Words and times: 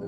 In 0.00 0.04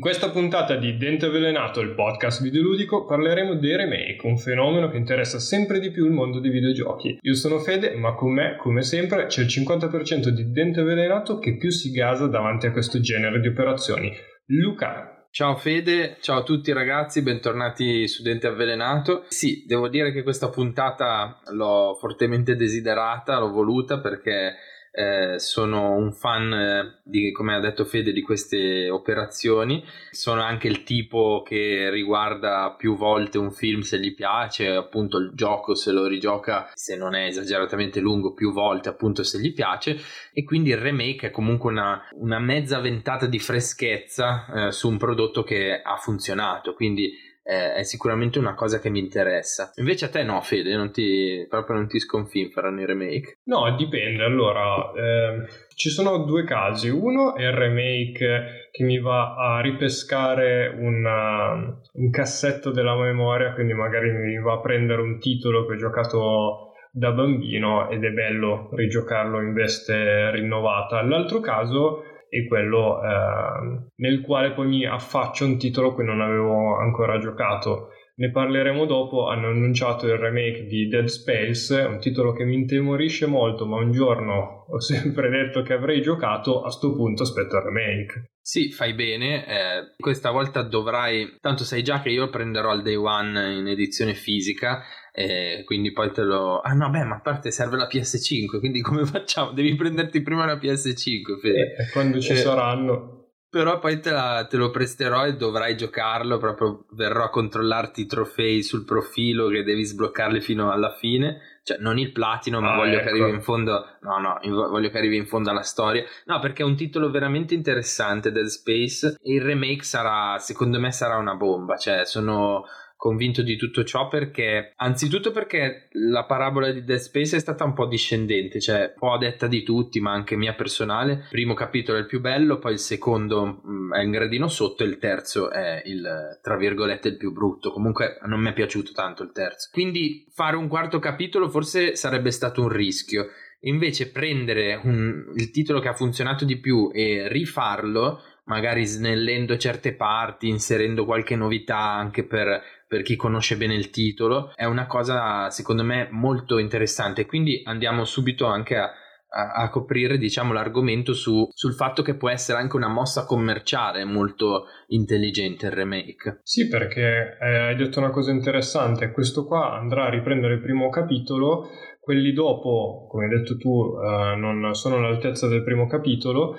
questa 0.00 0.30
puntata 0.30 0.76
di 0.76 0.96
Dente 0.96 1.26
Avvelenato, 1.26 1.80
il 1.80 1.90
podcast 1.90 2.42
videoludico, 2.42 3.04
parleremo 3.04 3.56
dei 3.56 3.76
remake, 3.76 4.20
un 4.22 4.38
fenomeno 4.38 4.88
che 4.88 4.96
interessa 4.96 5.38
sempre 5.38 5.78
di 5.78 5.90
più 5.90 6.06
il 6.06 6.12
mondo 6.12 6.40
dei 6.40 6.50
videogiochi. 6.50 7.18
Io 7.20 7.34
sono 7.34 7.58
Fede, 7.58 7.94
ma 7.96 8.14
con 8.14 8.32
me, 8.32 8.56
come 8.56 8.80
sempre, 8.80 9.26
c'è 9.26 9.42
il 9.42 9.48
50% 9.48 10.28
di 10.28 10.52
Dente 10.52 10.80
Avvelenato 10.80 11.38
che 11.38 11.58
più 11.58 11.68
si 11.68 11.90
gasa 11.90 12.28
davanti 12.28 12.64
a 12.64 12.72
questo 12.72 12.98
genere 12.98 13.40
di 13.40 13.48
operazioni. 13.48 14.10
Luca. 14.46 15.13
Ciao 15.34 15.56
Fede, 15.56 16.18
ciao 16.20 16.38
a 16.38 16.42
tutti 16.44 16.72
ragazzi, 16.72 17.20
bentornati 17.20 18.06
su 18.06 18.22
Dente 18.22 18.46
Avvelenato. 18.46 19.24
Sì, 19.30 19.64
devo 19.66 19.88
dire 19.88 20.12
che 20.12 20.22
questa 20.22 20.48
puntata 20.48 21.40
l'ho 21.46 21.96
fortemente 21.98 22.54
desiderata, 22.54 23.40
l'ho 23.40 23.50
voluta 23.50 23.98
perché 23.98 24.54
eh, 24.96 25.40
sono 25.40 25.96
un 25.96 26.12
fan 26.12 26.52
eh, 26.52 27.00
di, 27.02 27.32
come 27.32 27.56
ha 27.56 27.58
detto 27.58 27.84
Fede, 27.84 28.12
di 28.12 28.22
queste 28.22 28.88
operazioni. 28.88 29.84
Sono 30.12 30.40
anche 30.40 30.68
il 30.68 30.84
tipo 30.84 31.42
che 31.44 31.90
riguarda 31.90 32.74
più 32.78 32.96
volte 32.96 33.38
un 33.38 33.50
film 33.50 33.80
se 33.80 33.98
gli 33.98 34.14
piace, 34.14 34.68
appunto 34.68 35.18
il 35.18 35.32
gioco 35.34 35.74
se 35.74 35.90
lo 35.90 36.06
rigioca, 36.06 36.70
se 36.74 36.96
non 36.96 37.16
è 37.16 37.26
esageratamente 37.26 37.98
lungo, 37.98 38.34
più 38.34 38.52
volte 38.52 38.88
appunto 38.88 39.24
se 39.24 39.40
gli 39.40 39.52
piace. 39.52 39.98
E 40.32 40.44
quindi 40.44 40.70
il 40.70 40.78
remake 40.78 41.26
è 41.26 41.30
comunque 41.32 41.72
una, 41.72 42.00
una 42.12 42.38
mezza 42.38 42.78
ventata 42.78 43.26
di 43.26 43.40
freschezza 43.40 44.46
eh, 44.46 44.72
su 44.72 44.88
un 44.88 44.96
prodotto 44.96 45.42
che 45.42 45.82
ha 45.82 45.96
funzionato. 45.96 46.72
Quindi 46.72 47.12
è 47.44 47.82
sicuramente 47.82 48.38
una 48.38 48.54
cosa 48.54 48.80
che 48.80 48.88
mi 48.88 48.98
interessa. 48.98 49.70
Invece 49.76 50.06
a 50.06 50.08
te 50.08 50.22
no, 50.22 50.40
Fede, 50.40 50.74
non 50.74 50.90
ti, 50.90 51.46
proprio 51.48 51.76
non 51.76 51.86
ti 51.86 52.00
sconfinferano 52.00 52.80
i 52.80 52.86
remake? 52.86 53.38
No, 53.44 53.74
dipende. 53.76 54.24
Allora, 54.24 54.90
eh, 54.92 55.46
ci 55.74 55.90
sono 55.90 56.24
due 56.24 56.44
casi. 56.44 56.88
Uno 56.88 57.34
è 57.34 57.42
il 57.42 57.52
remake 57.52 58.68
che 58.70 58.82
mi 58.82 58.98
va 58.98 59.34
a 59.36 59.60
ripescare 59.60 60.74
una, 60.74 61.52
un 61.92 62.10
cassetto 62.10 62.70
della 62.70 62.96
memoria, 62.96 63.52
quindi 63.52 63.74
magari 63.74 64.10
mi 64.10 64.40
va 64.40 64.54
a 64.54 64.60
prendere 64.60 65.02
un 65.02 65.18
titolo 65.20 65.66
che 65.66 65.74
ho 65.74 65.76
giocato 65.76 66.72
da 66.90 67.10
bambino 67.10 67.90
ed 67.90 68.04
è 68.04 68.10
bello 68.10 68.70
rigiocarlo 68.72 69.40
in 69.42 69.52
veste 69.52 70.30
rinnovata. 70.30 71.02
L'altro 71.02 71.40
caso 71.40 72.04
e 72.34 72.48
quello 72.48 73.00
eh, 73.00 73.90
nel 73.98 74.20
quale 74.22 74.50
poi 74.54 74.66
mi 74.66 74.84
affaccio 74.84 75.44
un 75.44 75.56
titolo 75.56 75.94
che 75.94 76.02
non 76.02 76.20
avevo 76.20 76.76
ancora 76.76 77.18
giocato. 77.18 77.90
Ne 78.16 78.30
parleremo 78.30 78.86
dopo, 78.86 79.28
hanno 79.28 79.48
annunciato 79.48 80.06
il 80.06 80.16
remake 80.16 80.66
di 80.66 80.88
Dead 80.88 81.06
Space, 81.06 81.74
un 81.80 82.00
titolo 82.00 82.32
che 82.32 82.44
mi 82.44 82.54
intemorisce 82.54 83.26
molto, 83.26 83.66
ma 83.66 83.76
un 83.76 83.92
giorno 83.92 84.66
ho 84.70 84.80
sempre 84.80 85.30
detto 85.30 85.62
che 85.62 85.74
avrei 85.74 86.02
giocato, 86.02 86.62
a 86.62 86.70
sto 86.70 86.92
punto 86.94 87.22
aspetto 87.22 87.56
il 87.56 87.62
remake. 87.62 88.30
Sì, 88.40 88.70
fai 88.72 88.94
bene, 88.94 89.46
eh, 89.46 89.94
questa 89.96 90.30
volta 90.30 90.62
dovrai, 90.62 91.38
tanto 91.40 91.64
sai 91.64 91.82
già 91.82 92.02
che 92.02 92.10
io 92.10 92.28
prenderò 92.30 92.74
il 92.74 92.82
day 92.82 92.96
one 92.96 93.54
in 93.54 93.68
edizione 93.68 94.14
fisica, 94.14 94.82
e 95.16 95.62
quindi 95.64 95.92
poi 95.92 96.10
te 96.10 96.22
lo... 96.22 96.58
Ah 96.58 96.72
no, 96.72 96.90
beh, 96.90 97.04
ma 97.04 97.14
a 97.14 97.20
parte 97.20 97.52
serve 97.52 97.76
la 97.76 97.86
PS5, 97.86 98.58
quindi 98.58 98.80
come 98.80 99.04
facciamo? 99.06 99.52
Devi 99.52 99.76
prenderti 99.76 100.22
prima 100.22 100.44
la 100.44 100.56
PS5, 100.56 101.38
Fede. 101.40 101.76
E 101.76 101.90
quando 101.92 102.20
ci 102.20 102.32
eh, 102.32 102.36
saranno... 102.36 103.20
Però 103.48 103.78
poi 103.78 104.00
te, 104.00 104.10
la, 104.10 104.44
te, 104.50 104.56
lo 104.56 104.72
presterò 104.72 105.24
e 105.24 105.36
dovrai 105.36 105.76
giocarlo, 105.76 106.38
proprio 106.38 106.86
verrò 106.94 107.22
a 107.22 107.30
controllarti 107.30 108.00
i 108.00 108.06
trofei 108.06 108.64
sul 108.64 108.84
profilo 108.84 109.46
che 109.46 109.62
devi 109.62 109.84
sbloccarli 109.84 110.40
fino 110.40 110.72
alla 110.72 110.90
fine. 110.90 111.60
Cioè, 111.62 111.78
non 111.78 111.96
il 112.00 112.10
platino, 112.10 112.60
ma 112.60 112.72
ah, 112.72 112.76
voglio 112.76 112.96
ecco. 112.96 113.04
che 113.04 113.10
arrivi 113.10 113.30
in 113.30 113.40
fondo... 113.40 113.86
No, 114.00 114.18
no, 114.18 114.40
voglio 114.42 114.90
che 114.90 114.98
arrivi 114.98 115.16
in 115.16 115.28
fondo 115.28 115.50
alla 115.50 115.62
storia. 115.62 116.02
No, 116.24 116.40
perché 116.40 116.62
è 116.62 116.66
un 116.66 116.74
titolo 116.74 117.12
veramente 117.12 117.54
interessante, 117.54 118.32
Dead 118.32 118.46
Space, 118.46 119.16
e 119.22 119.34
il 119.34 119.42
remake 119.42 119.84
sarà, 119.84 120.36
secondo 120.38 120.80
me, 120.80 120.90
sarà 120.90 121.16
una 121.18 121.36
bomba. 121.36 121.76
Cioè, 121.76 122.04
sono 122.04 122.64
convinto 123.04 123.42
di 123.42 123.56
tutto 123.56 123.84
ciò 123.84 124.08
perché, 124.08 124.72
anzitutto 124.76 125.30
perché 125.30 125.88
la 125.90 126.24
parabola 126.24 126.70
di 126.70 126.84
Dead 126.84 126.98
Space 126.98 127.36
è 127.36 127.38
stata 127.38 127.62
un 127.62 127.74
po' 127.74 127.84
discendente, 127.84 128.62
cioè 128.62 128.80
un 128.80 128.92
po' 128.96 129.18
detta 129.18 129.46
di 129.46 129.62
tutti, 129.62 130.00
ma 130.00 130.12
anche 130.12 130.36
mia 130.36 130.54
personale. 130.54 131.12
Il 131.12 131.28
primo 131.28 131.52
capitolo 131.52 131.98
è 131.98 132.00
il 132.00 132.06
più 132.06 132.22
bello, 132.22 132.58
poi 132.58 132.72
il 132.72 132.78
secondo 132.78 133.60
mm, 133.68 133.92
è 133.92 134.02
un 134.02 134.10
gradino 134.10 134.48
sotto 134.48 134.84
e 134.84 134.86
il 134.86 134.96
terzo 134.96 135.50
è 135.50 135.82
il, 135.84 136.38
tra 136.40 136.56
virgolette, 136.56 137.08
il 137.08 137.18
più 137.18 137.30
brutto. 137.30 137.72
Comunque 137.72 138.18
non 138.24 138.40
mi 138.40 138.48
è 138.48 138.54
piaciuto 138.54 138.92
tanto 138.92 139.22
il 139.22 139.32
terzo. 139.32 139.68
Quindi 139.70 140.24
fare 140.32 140.56
un 140.56 140.68
quarto 140.68 140.98
capitolo 140.98 141.50
forse 141.50 141.96
sarebbe 141.96 142.30
stato 142.30 142.62
un 142.62 142.70
rischio. 142.70 143.26
Invece 143.66 144.10
prendere 144.12 144.80
un, 144.82 145.30
il 145.34 145.50
titolo 145.50 145.78
che 145.80 145.88
ha 145.88 145.94
funzionato 145.94 146.46
di 146.46 146.58
più 146.58 146.90
e 146.90 147.28
rifarlo 147.28 148.22
magari 148.46 148.84
snellendo 148.84 149.56
certe 149.56 149.94
parti, 149.94 150.48
inserendo 150.48 151.04
qualche 151.04 151.36
novità 151.36 151.78
anche 151.78 152.24
per, 152.24 152.62
per 152.94 153.02
chi 153.02 153.16
conosce 153.16 153.56
bene 153.56 153.74
il 153.74 153.90
titolo, 153.90 154.52
è 154.54 154.66
una 154.66 154.86
cosa 154.86 155.50
secondo 155.50 155.82
me 155.82 156.06
molto 156.12 156.58
interessante. 156.58 157.26
Quindi 157.26 157.60
andiamo 157.64 158.04
subito 158.04 158.46
anche 158.46 158.76
a, 158.76 158.84
a, 159.30 159.52
a 159.64 159.68
coprire 159.68 160.16
diciamo, 160.16 160.52
l'argomento 160.52 161.12
su, 161.12 161.48
sul 161.52 161.74
fatto 161.74 162.02
che 162.02 162.14
può 162.14 162.30
essere 162.30 162.58
anche 162.58 162.76
una 162.76 162.86
mossa 162.86 163.26
commerciale 163.26 164.04
molto 164.04 164.66
intelligente 164.90 165.66
il 165.66 165.72
remake. 165.72 166.38
Sì, 166.44 166.68
perché 166.68 167.36
eh, 167.40 167.56
hai 167.56 167.74
detto 167.74 167.98
una 167.98 168.10
cosa 168.10 168.30
interessante, 168.30 169.10
questo 169.10 169.44
qua 169.44 169.72
andrà 169.72 170.04
a 170.06 170.10
riprendere 170.10 170.54
il 170.54 170.62
primo 170.62 170.88
capitolo 170.88 171.68
quelli 171.98 172.32
dopo, 172.32 173.08
come 173.10 173.24
hai 173.24 173.30
detto 173.30 173.56
tu, 173.56 173.96
eh, 173.98 174.36
non 174.36 174.72
sono 174.74 174.98
all'altezza 174.98 175.48
del 175.48 175.64
primo 175.64 175.88
capitolo 175.88 176.58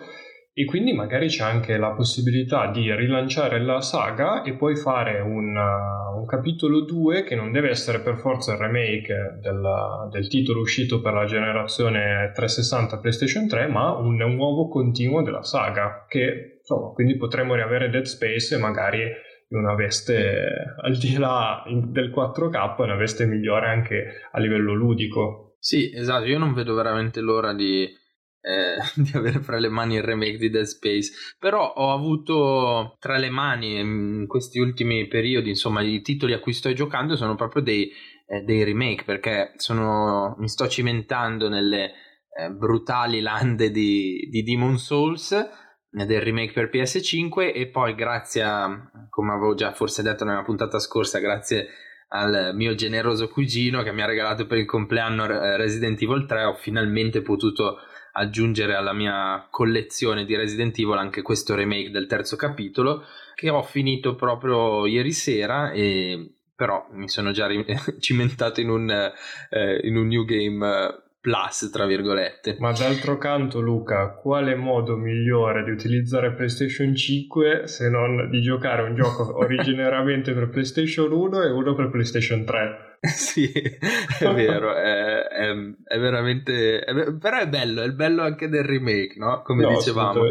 e 0.57 0.63
quindi 0.63 0.93
magari 0.93 1.27
c'è 1.27 1.43
anche 1.43 1.75
la 1.75 1.91
possibilità 1.91 2.71
di 2.71 2.89
rilanciare 2.95 3.61
la 3.61 3.81
saga 3.81 4.41
e 4.41 4.53
poi 4.53 4.77
fare 4.77 5.19
un, 5.19 5.53
uh, 5.53 6.17
un 6.17 6.25
capitolo 6.25 6.85
2 6.85 7.25
che 7.25 7.35
non 7.35 7.51
deve 7.51 7.71
essere 7.71 7.99
per 7.99 8.15
forza 8.15 8.53
il 8.53 8.59
remake 8.59 9.39
del, 9.41 9.61
del, 10.09 10.29
titolo 10.29 10.61
uscito 10.61 11.01
per 11.01 11.11
la 11.11 11.25
generazione 11.25 12.31
360 12.33 12.99
PlayStation 12.99 13.49
3, 13.49 13.67
ma 13.67 13.97
un, 13.97 14.15
nuovo 14.15 14.69
continuo 14.69 15.23
della 15.23 15.43
saga 15.43 16.05
che 16.07 16.59
insomma 16.59 16.93
quindi 16.93 17.17
potremmo 17.17 17.53
riavere 17.53 17.89
Dead 17.89 18.05
Space 18.05 18.55
e 18.55 18.57
magari 18.57 19.01
in 19.01 19.57
una 19.57 19.75
veste 19.75 20.73
al 20.81 20.95
di 20.95 21.17
là 21.17 21.65
del 21.67 22.13
4K, 22.15 22.81
una 22.81 22.95
veste 22.95 23.25
migliore 23.25 23.67
anche 23.67 24.05
a 24.31 24.39
livello 24.39 24.73
ludico. 24.73 25.57
Sì, 25.59 25.91
esatto, 25.93 26.27
io 26.27 26.37
non 26.37 26.53
vedo 26.53 26.73
veramente 26.75 27.19
l'ora 27.19 27.53
di 27.53 28.03
eh, 28.45 28.77
di 29.01 29.11
avere 29.15 29.39
fra 29.39 29.57
le 29.57 29.69
mani 29.69 29.95
il 29.95 30.03
remake 30.03 30.37
di 30.37 30.49
Dead 30.49 30.65
Space. 30.65 31.11
Però 31.39 31.73
ho 31.73 31.91
avuto 31.91 32.95
tra 32.99 33.17
le 33.17 33.29
mani 33.31 33.79
in 33.79 34.25
questi 34.27 34.59
ultimi 34.59 35.07
periodi 35.07 35.49
insomma 35.49 35.81
i 35.81 36.01
titoli 36.01 36.33
a 36.33 36.39
cui 36.39 36.53
sto 36.53 36.71
giocando 36.73 37.15
sono 37.15 37.35
proprio 37.35 37.63
dei, 37.63 37.91
eh, 38.27 38.41
dei 38.41 38.63
remake 38.63 39.03
perché 39.03 39.53
sono, 39.55 40.35
mi 40.37 40.47
sto 40.47 40.67
cimentando 40.67 41.49
nelle 41.49 41.93
eh, 42.37 42.51
brutali 42.51 43.19
lande 43.21 43.71
di, 43.71 44.27
di 44.29 44.43
Demon 44.43 44.77
Souls 44.77 45.63
del 45.89 46.19
remake 46.19 46.51
per 46.51 46.69
PS5 46.69 47.53
e 47.55 47.69
poi 47.69 47.95
grazie 47.95 48.43
a 48.43 48.91
come 49.09 49.31
avevo 49.31 49.53
già 49.55 49.71
forse 49.71 50.03
detto 50.03 50.25
nella 50.25 50.41
puntata 50.41 50.77
scorsa 50.77 51.19
grazie 51.19 51.69
al 52.09 52.51
mio 52.53 52.75
generoso 52.75 53.29
cugino 53.29 53.81
che 53.81 53.93
mi 53.93 54.01
ha 54.01 54.05
regalato 54.05 54.45
per 54.45 54.57
il 54.57 54.65
compleanno 54.65 55.23
eh, 55.23 55.55
Resident 55.55 56.01
Evil 56.01 56.25
3 56.25 56.43
ho 56.43 56.53
finalmente 56.55 57.21
potuto 57.21 57.77
aggiungere 58.17 58.75
alla 58.75 58.93
mia 58.93 59.45
collezione 59.49 60.25
di 60.25 60.35
Resident 60.35 60.77
Evil 60.79 60.97
anche 60.97 61.21
questo 61.21 61.53
remake 61.55 61.91
del 61.91 62.07
terzo 62.07 62.35
capitolo 62.35 63.03
che 63.35 63.49
ho 63.49 63.61
finito 63.61 64.15
proprio 64.15 64.85
ieri 64.85 65.11
sera 65.11 65.71
e 65.71 66.31
però 66.55 66.87
mi 66.91 67.09
sono 67.09 67.31
già 67.31 67.47
ri- 67.47 67.65
cimentato 67.99 68.61
in 68.61 68.69
un, 68.69 68.89
eh, 68.89 69.79
in 69.83 69.97
un 69.97 70.07
new 70.07 70.23
game 70.23 70.65
eh, 70.65 71.03
plus, 71.19 71.69
tra 71.71 71.85
virgolette. 71.85 72.55
Ma 72.59 72.71
d'altro 72.71 73.17
canto, 73.17 73.59
Luca, 73.59 74.11
quale 74.11 74.55
modo 74.55 74.95
migliore 74.95 75.63
di 75.63 75.71
utilizzare 75.71 76.33
PlayStation 76.33 76.95
5 76.95 77.67
se 77.67 77.89
non 77.89 78.29
di 78.29 78.41
giocare 78.41 78.83
un 78.83 78.95
gioco 78.95 79.35
originariamente 79.43 80.33
per 80.33 80.49
PlayStation 80.49 81.11
1 81.11 81.41
e 81.41 81.51
uno 81.51 81.73
per 81.73 81.89
PlayStation 81.89 82.45
3? 82.45 82.84
sì, 83.05 83.51
è 83.51 84.33
vero, 84.33 84.75
è, 84.75 85.27
è, 85.27 85.53
è 85.83 85.99
veramente... 85.99 86.79
È, 86.79 87.13
però 87.13 87.39
è 87.39 87.47
bello, 87.47 87.81
è 87.81 87.85
il 87.85 87.93
bello 87.93 88.23
anche 88.23 88.47
del 88.49 88.63
remake, 88.63 89.15
no? 89.17 89.41
Come 89.43 89.63
no, 89.63 89.69
dicevamo. 89.69 90.21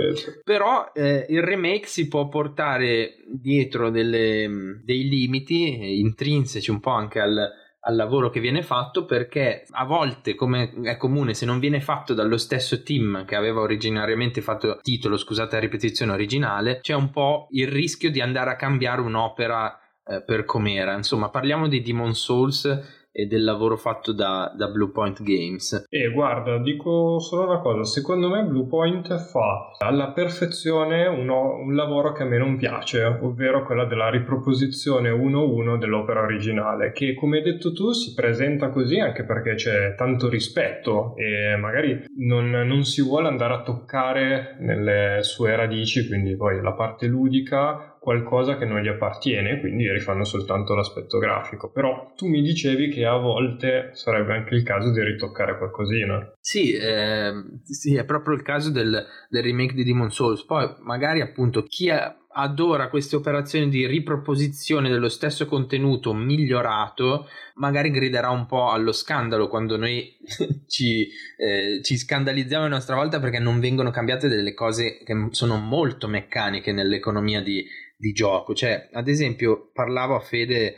Però 0.43 0.91
eh, 0.95 1.27
il 1.29 1.43
remake 1.43 1.87
si 1.87 2.09
può 2.09 2.29
portare 2.29 3.17
dietro 3.27 3.91
delle, 3.91 4.81
dei 4.83 5.09
limiti 5.09 6.01
intrinseci 6.01 6.71
un 6.71 6.81
po' 6.81 6.91
anche 6.91 7.21
al, 7.21 7.51
al 7.87 7.97
lavoro 7.97 8.31
che 8.31 8.41
viene 8.41 8.63
fatto 8.63 9.05
perché 9.05 9.65
a 9.71 9.85
volte 9.85 10.35
come 10.35 10.73
è 10.83 10.97
comune 10.97 11.35
se 11.35 11.47
non 11.47 11.59
viene 11.59 11.81
fatto 11.81 12.15
dallo 12.15 12.37
stesso 12.37 12.83
team 12.83 13.25
che 13.25 13.37
aveva 13.37 13.61
originariamente 13.61 14.41
fatto 14.41 14.79
titolo 14.83 15.17
scusate 15.17 15.57
la 15.57 15.61
ripetizione 15.61 16.13
originale 16.13 16.81
c'è 16.81 16.95
un 16.95 17.11
po' 17.11 17.47
il 17.51 17.69
rischio 17.69 18.11
di 18.11 18.21
andare 18.21 18.51
a 18.51 18.57
cambiare 18.57 19.01
un'opera 19.01 19.79
eh, 20.07 20.23
per 20.23 20.45
com'era. 20.45 20.95
Insomma, 20.95 21.31
parliamo 21.31 21.69
di 21.69 21.83
Demon 21.83 22.15
Souls 22.15 23.03
e 23.17 23.27
del 23.27 23.45
lavoro 23.45 23.77
fatto 23.77 24.13
da, 24.13 24.53
da 24.57 24.67
Blue 24.67 24.91
Point 24.91 25.23
Games. 25.23 25.87
E 25.89 26.11
guarda, 26.11 26.59
dico 26.59 27.21
solo 27.21 27.45
una 27.45 27.61
cosa, 27.61 27.85
secondo 27.85 28.29
me 28.29 28.43
Blue 28.43 28.67
Point 28.67 29.17
fa 29.31 29.71
alla 29.79 30.11
perfezione 30.11 31.07
uno, 31.07 31.55
un 31.59 31.77
lavoro 31.77 32.11
che 32.11 32.25
a 32.25 32.27
me 32.27 32.39
non 32.39 32.57
piace, 32.57 33.05
ovvero 33.05 33.65
quella 33.65 33.85
della 33.85 34.11
riproposizione 34.11 35.11
1-1 35.11 35.79
dell'opera 35.79 36.23
originale, 36.23 36.91
che 36.91 37.15
come 37.15 37.37
hai 37.37 37.45
detto 37.45 37.73
tu 37.73 37.93
si 37.93 38.15
presenta 38.15 38.71
così 38.71 38.99
anche 38.99 39.23
perché 39.23 39.55
c'è 39.55 39.95
tanto 39.95 40.29
rispetto 40.29 41.15
e 41.17 41.55
magari 41.57 42.07
non, 42.17 42.51
non 42.51 42.83
si 42.83 43.01
vuole 43.01 43.29
andare 43.29 43.55
a 43.55 43.63
toccare 43.63 44.57
nelle 44.59 45.23
sue 45.23 45.55
radici, 45.55 46.09
quindi 46.09 46.35
poi 46.35 46.61
la 46.61 46.73
parte 46.73 47.07
ludica 47.07 47.94
qualcosa 48.05 48.59
che 48.59 48.67
non 48.67 48.83
gli 48.83 48.89
appartiene, 48.89 49.61
quindi 49.61 49.91
rifanno 49.91 50.25
soltanto 50.25 50.75
l'aspetto 50.75 51.17
grafico. 51.17 51.71
Però 51.71 52.13
tu 52.15 52.29
mi 52.29 52.43
dicevi 52.43 52.91
che 52.91 53.07
a 53.07 53.17
volte 53.17 53.93
sarebbe 53.95 54.35
anche 54.35 54.55
il 54.55 54.63
caso 54.63 54.93
di 54.93 55.03
ritoccare 55.03 55.57
qualcosina. 55.57 56.35
Sì, 56.39 56.73
eh, 56.75 57.33
sì 57.63 57.97
è 57.97 58.05
proprio 58.05 58.35
il 58.35 58.43
caso 58.43 58.71
del, 58.71 59.07
del, 59.31 59.43
remake 59.43 59.73
di 59.73 59.85
Demon 59.85 60.11
Souls. 60.11 60.45
Poi 60.45 60.69
magari 60.81 61.23
appunto 61.23 61.63
chi 61.63 61.89
adora 62.37 62.91
queste 62.91 63.17
operazioni 63.17 63.71
di 63.71 63.87
riproposizione 63.87 64.91
dello 64.91 65.09
stesso 65.09 65.47
contenuto 65.47 66.13
migliorato, 66.13 67.27
magari 67.55 67.91
griderà 67.91 68.29
un 68.29 68.45
po' 68.45 68.69
allo 68.69 68.93
scandalo 68.93 69.49
quando 69.49 69.79
noi 69.79 70.15
ci, 70.67 71.09
eh, 71.39 71.81
ci 71.83 71.97
scandalizziamo 71.97 72.67
a 72.67 72.69
nostra 72.69 72.97
volta 72.97 73.19
perché 73.19 73.39
non 73.39 73.61
vengono 73.61 73.91
cambiate 73.91 74.29
delle 74.29 74.53
cose 74.53 74.99
che 75.05 75.29
sono 75.31 75.57
molto 75.57 76.07
meccaniche 76.07 76.73
nell'economia 76.73 77.41
di, 77.41 77.65
di 78.05 78.13
gioco. 78.13 78.55
Cioè, 78.55 78.91
ad 78.93 79.09
esempio, 79.09 79.71
parlavo 79.73 80.15
a 80.15 80.21
Fede 80.21 80.67
eh, 80.67 80.77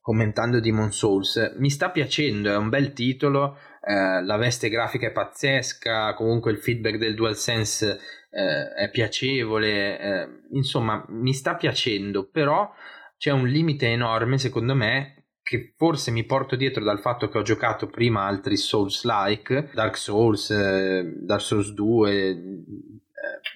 commentando 0.00 0.60
Demon 0.60 0.90
Souls, 0.90 1.54
mi 1.58 1.68
sta 1.68 1.90
piacendo, 1.90 2.50
è 2.50 2.56
un 2.56 2.70
bel 2.70 2.94
titolo, 2.94 3.58
eh, 3.82 4.22
la 4.22 4.36
veste 4.36 4.70
grafica 4.70 5.08
è 5.08 5.12
pazzesca, 5.12 6.14
comunque 6.14 6.50
il 6.50 6.58
feedback 6.58 6.96
del 6.96 7.14
DualSense 7.14 8.00
eh, 8.30 8.72
è 8.74 8.90
piacevole, 8.90 10.00
eh, 10.00 10.28
insomma, 10.52 11.04
mi 11.08 11.34
sta 11.34 11.56
piacendo, 11.56 12.26
però 12.30 12.70
c'è 13.18 13.30
un 13.30 13.46
limite 13.46 13.88
enorme, 13.88 14.38
secondo 14.38 14.74
me, 14.74 15.26
che 15.42 15.74
forse 15.76 16.10
mi 16.10 16.24
porto 16.24 16.56
dietro 16.56 16.84
dal 16.84 17.00
fatto 17.00 17.28
che 17.28 17.38
ho 17.38 17.42
giocato 17.42 17.88
prima 17.88 18.24
altri 18.24 18.56
Souls-like, 18.56 19.70
Dark 19.74 19.96
Souls, 19.96 20.50
eh, 20.50 21.14
Dark 21.20 21.40
Souls 21.42 21.72
2, 21.72 22.42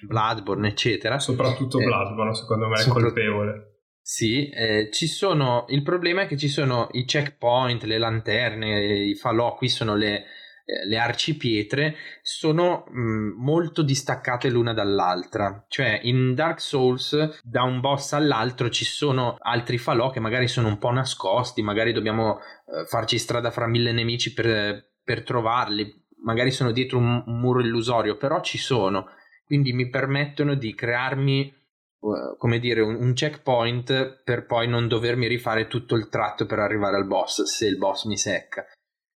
Bloodborne, 0.05 0.67
eccetera. 0.67 1.19
Soprattutto 1.19 1.79
eh, 1.79 1.85
Bloodborne, 1.85 2.33
secondo 2.33 2.67
me, 2.67 2.81
è 2.81 2.87
colpevole. 2.87 3.73
Sì, 4.01 4.49
eh, 4.49 4.89
ci 4.91 5.07
sono. 5.07 5.65
Il 5.69 5.81
problema 5.81 6.23
è 6.23 6.27
che 6.27 6.37
ci 6.37 6.49
sono 6.49 6.89
i 6.91 7.05
checkpoint, 7.05 7.83
le 7.83 7.97
lanterne, 7.97 9.05
i 9.05 9.15
falò, 9.15 9.55
qui 9.55 9.69
sono 9.69 9.95
le, 9.95 10.25
eh, 10.65 10.85
le 10.87 10.97
arcipietre, 10.97 11.95
sono 12.21 12.85
mh, 12.89 12.99
mm, 12.99 13.29
molto 13.37 13.81
distaccate 13.81 14.49
l'una 14.49 14.73
dall'altra. 14.73 15.65
Cioè, 15.67 15.99
in 16.03 16.35
Dark 16.35 16.59
Souls, 16.59 17.41
da 17.43 17.63
un 17.63 17.79
boss 17.79 18.13
all'altro 18.13 18.69
ci 18.69 18.85
sono 18.85 19.35
altri 19.39 19.77
falò 19.77 20.09
che 20.09 20.19
magari 20.19 20.47
sono 20.47 20.67
un 20.69 20.77
po' 20.77 20.91
nascosti, 20.91 21.61
magari 21.61 21.91
dobbiamo 21.91 22.39
eh, 22.39 22.85
farci 22.85 23.17
strada 23.17 23.51
fra 23.51 23.67
mille 23.67 23.91
nemici 23.91 24.33
per, 24.33 24.91
per 25.03 25.23
trovarli, 25.23 25.89
magari 26.23 26.51
sono 26.51 26.71
dietro 26.71 26.97
un, 26.97 27.23
un 27.25 27.39
muro 27.39 27.59
illusorio, 27.59 28.15
però 28.17 28.41
ci 28.41 28.57
sono 28.57 29.07
quindi 29.45 29.73
mi 29.73 29.89
permettono 29.89 30.55
di 30.55 30.73
crearmi 30.73 31.53
uh, 31.99 32.37
come 32.37 32.59
dire 32.59 32.81
un, 32.81 32.95
un, 32.95 33.13
checkpoint 33.13 34.21
per 34.23 34.45
poi 34.45 34.67
non 34.67 34.87
dovermi 34.87 35.27
rifare 35.27 35.67
tutto 35.67 35.95
il 35.95 36.09
tratto 36.09 36.45
per 36.45 36.59
arrivare 36.59 36.95
al 36.95 37.07
boss 37.07 37.43
se 37.43 37.67
il 37.67 37.77
boss 37.77 38.05
mi 38.05 38.17
secca. 38.17 38.65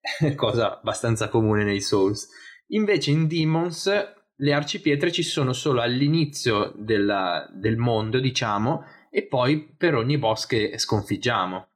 Cosa 0.34 0.78
abbastanza 0.78 1.28
comune 1.28 1.64
nei 1.64 1.80
Souls. 1.80 2.28
Invece 2.68 3.10
in 3.10 3.26
Demons 3.26 3.90
le 4.38 4.52
arcipietre 4.52 5.10
ci 5.10 5.22
sono 5.22 5.52
solo 5.52 5.80
all'inizio 5.80 6.72
della, 6.76 7.48
del 7.52 7.76
mondo 7.76 8.20
diciamo 8.20 8.84
e 9.10 9.26
poi 9.26 9.74
per 9.76 9.94
ogni 9.94 10.18
boss 10.18 10.46
che 10.46 10.78
sconfiggiamo. 10.78 11.68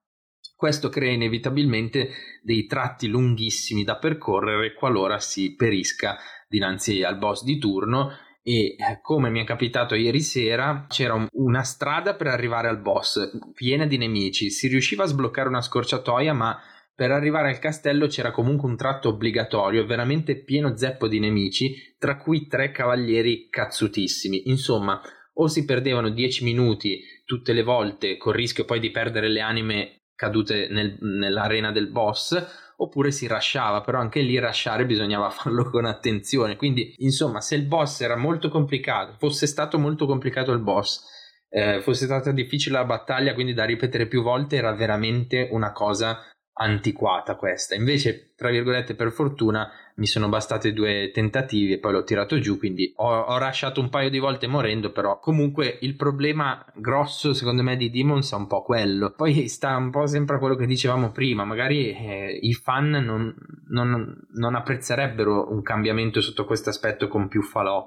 Questo 0.55 0.91
crea 0.91 1.13
inevitabilmente 1.13 2.11
dei 2.43 2.67
tratti 2.67 3.07
lunghissimi 3.09 3.83
da 3.83 3.97
percorrere 3.97 4.75
qualora 4.75 5.19
si 5.19 5.55
perisca 5.55 6.19
dinanzi 6.49 7.03
al 7.03 7.17
boss 7.17 7.45
di 7.45 7.59
turno 7.59 8.11
e 8.51 8.75
eh, 8.77 8.99
come 9.01 9.31
mi 9.31 9.41
è 9.41 9.45
capitato 9.45 9.95
ieri 9.95 10.21
sera 10.21 10.87
c'era 10.89 11.15
un, 11.15 11.29
una 11.35 11.63
strada 11.63 12.17
per 12.17 12.27
arrivare 12.27 12.67
al 12.67 12.81
boss 12.81 13.31
piena 13.55 13.87
di 13.87 13.97
nemici. 13.97 14.51
Si 14.51 14.67
riusciva 14.67 15.05
a 15.05 15.07
sbloccare 15.07 15.49
una 15.49 15.61
scorciatoia 15.61 16.33
ma 16.33 16.61
per 16.93 17.13
arrivare 17.13 17.51
al 17.51 17.61
castello 17.61 18.09
c'era 18.09 18.33
comunque 18.33 18.69
un 18.69 18.77
tratto 18.77 19.11
obbligatorio 19.11 19.87
veramente 19.87 20.43
pieno 20.43 20.77
zeppo 20.77 21.07
di 21.07 21.21
nemici 21.21 21.95
tra 21.97 22.17
cui 22.17 22.49
tre 22.49 22.73
cavalieri 22.73 23.49
cazzutissimi. 23.49 24.49
Insomma 24.49 25.01
o 25.35 25.47
si 25.47 25.65
perdevano 25.65 26.11
10 26.11 26.43
minuti 26.43 27.03
tutte 27.25 27.53
le 27.53 27.63
volte 27.63 28.17
col 28.17 28.35
rischio 28.35 28.65
poi 28.65 28.81
di 28.81 28.91
perdere 28.91 29.29
le 29.29 29.41
anime 29.41 30.01
cadute 30.17 30.67
nel, 30.69 30.99
nell'arena 31.01 31.71
del 31.71 31.89
boss 31.89 32.70
oppure 32.83 33.11
si 33.11 33.27
rasciava, 33.27 33.81
però 33.81 33.99
anche 33.99 34.21
lì 34.21 34.39
rasciare 34.39 34.87
bisognava 34.87 35.29
farlo 35.31 35.69
con 35.71 35.85
attenzione. 35.85 36.57
Quindi, 36.57 36.95
insomma, 36.99 37.41
se 37.41 37.55
il 37.55 37.67
boss 37.67 38.01
era 38.01 38.17
molto 38.17 38.49
complicato, 38.49 39.15
fosse 39.19 39.47
stato 39.47 39.79
molto 39.79 40.07
complicato 40.07 40.53
il 40.53 40.61
boss, 40.61 41.05
eh, 41.49 41.81
fosse 41.81 42.05
stata 42.05 42.33
difficile 42.33 42.77
la 42.77 42.85
battaglia, 42.85 43.35
quindi 43.35 43.53
da 43.53 43.65
ripetere 43.65 44.07
più 44.07 44.23
volte, 44.23 44.57
era 44.57 44.73
veramente 44.73 45.49
una 45.51 45.73
cosa 45.73 46.19
antiquata 46.61 47.37
questa. 47.37 47.75
Invece, 47.75 48.33
tra 48.37 48.51
virgolette, 48.51 48.95
per 48.95 49.11
fortuna 49.11 49.71
mi 49.97 50.07
sono 50.07 50.29
bastate 50.29 50.73
due 50.73 51.11
tentativi 51.13 51.73
e 51.73 51.79
poi 51.79 51.93
l'ho 51.93 52.05
tirato 52.05 52.39
giù, 52.39 52.59
quindi 52.59 52.93
ho, 52.97 53.09
ho 53.09 53.39
lasciato 53.39 53.81
un 53.81 53.89
paio 53.89 54.11
di 54.11 54.19
volte 54.19 54.47
morendo, 54.47 54.93
però 54.93 55.19
comunque 55.19 55.79
il 55.81 55.97
problema 55.97 56.65
grosso 56.75 57.33
secondo 57.33 57.63
me 57.63 57.77
di 57.77 57.91
Demons 57.91 58.33
è 58.33 58.37
un 58.37 58.47
po' 58.47 58.63
quello. 58.63 59.13
Poi 59.13 59.49
sta 59.49 59.77
un 59.77 59.91
po' 59.91 60.07
sempre 60.07 60.37
a 60.37 60.39
quello 60.39 60.55
che 60.55 60.67
dicevamo 60.67 61.11
prima, 61.13 61.45
magari 61.45 61.93
eh, 61.93 62.39
i 62.41 62.53
fan 62.53 62.91
non, 62.91 63.35
non, 63.69 64.27
non, 64.33 64.55
apprezzerebbero 64.55 65.51
un 65.51 65.63
cambiamento 65.63 66.21
sotto 66.21 66.45
questo 66.45 66.69
aspetto 66.69 67.09
con 67.09 67.29
più 67.29 67.43
falò, 67.43 67.87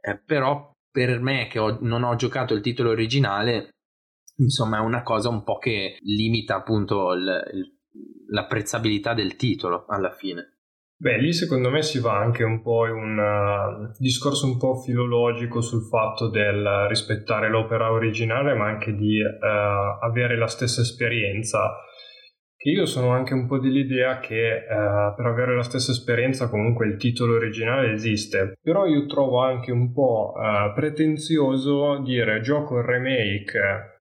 eh, 0.00 0.18
però 0.18 0.72
per 0.90 1.20
me 1.20 1.48
che 1.48 1.58
ho, 1.58 1.78
non 1.82 2.02
ho 2.02 2.14
giocato 2.16 2.54
il 2.54 2.62
titolo 2.62 2.90
originale, 2.90 3.70
insomma 4.36 4.78
è 4.78 4.80
una 4.80 5.02
cosa 5.02 5.28
un 5.28 5.42
po' 5.42 5.58
che 5.58 5.98
limita 6.02 6.56
appunto 6.56 7.12
il, 7.12 7.50
il 7.52 7.75
l'apprezzabilità 8.28 9.14
del 9.14 9.36
titolo 9.36 9.86
alla 9.86 10.12
fine. 10.12 10.56
Beh, 10.98 11.18
lì 11.18 11.34
secondo 11.34 11.68
me 11.68 11.82
si 11.82 11.98
va 12.00 12.16
anche 12.16 12.42
un 12.42 12.62
po' 12.62 12.86
in 12.86 12.94
un 12.94 13.18
uh, 13.18 13.94
discorso 13.98 14.46
un 14.46 14.56
po' 14.56 14.76
filologico 14.76 15.60
sul 15.60 15.82
fatto 15.82 16.30
del 16.30 16.86
rispettare 16.88 17.50
l'opera 17.50 17.92
originale, 17.92 18.54
ma 18.54 18.66
anche 18.66 18.94
di 18.94 19.20
uh, 19.20 20.02
avere 20.02 20.38
la 20.38 20.46
stessa 20.46 20.80
esperienza. 20.80 21.76
Che 22.56 22.70
io 22.70 22.86
sono 22.86 23.10
anche 23.10 23.34
un 23.34 23.46
po' 23.46 23.58
dell'idea 23.58 24.20
che 24.20 24.64
uh, 24.66 25.14
per 25.14 25.26
avere 25.26 25.54
la 25.54 25.62
stessa 25.62 25.90
esperienza 25.90 26.48
comunque 26.48 26.86
il 26.86 26.96
titolo 26.96 27.34
originale 27.34 27.92
esiste, 27.92 28.54
però 28.62 28.86
io 28.86 29.04
trovo 29.04 29.42
anche 29.42 29.70
un 29.72 29.92
po' 29.92 30.32
pretenzioso 30.74 31.98
dire 32.02 32.40
gioco 32.40 32.80
remake 32.80 33.95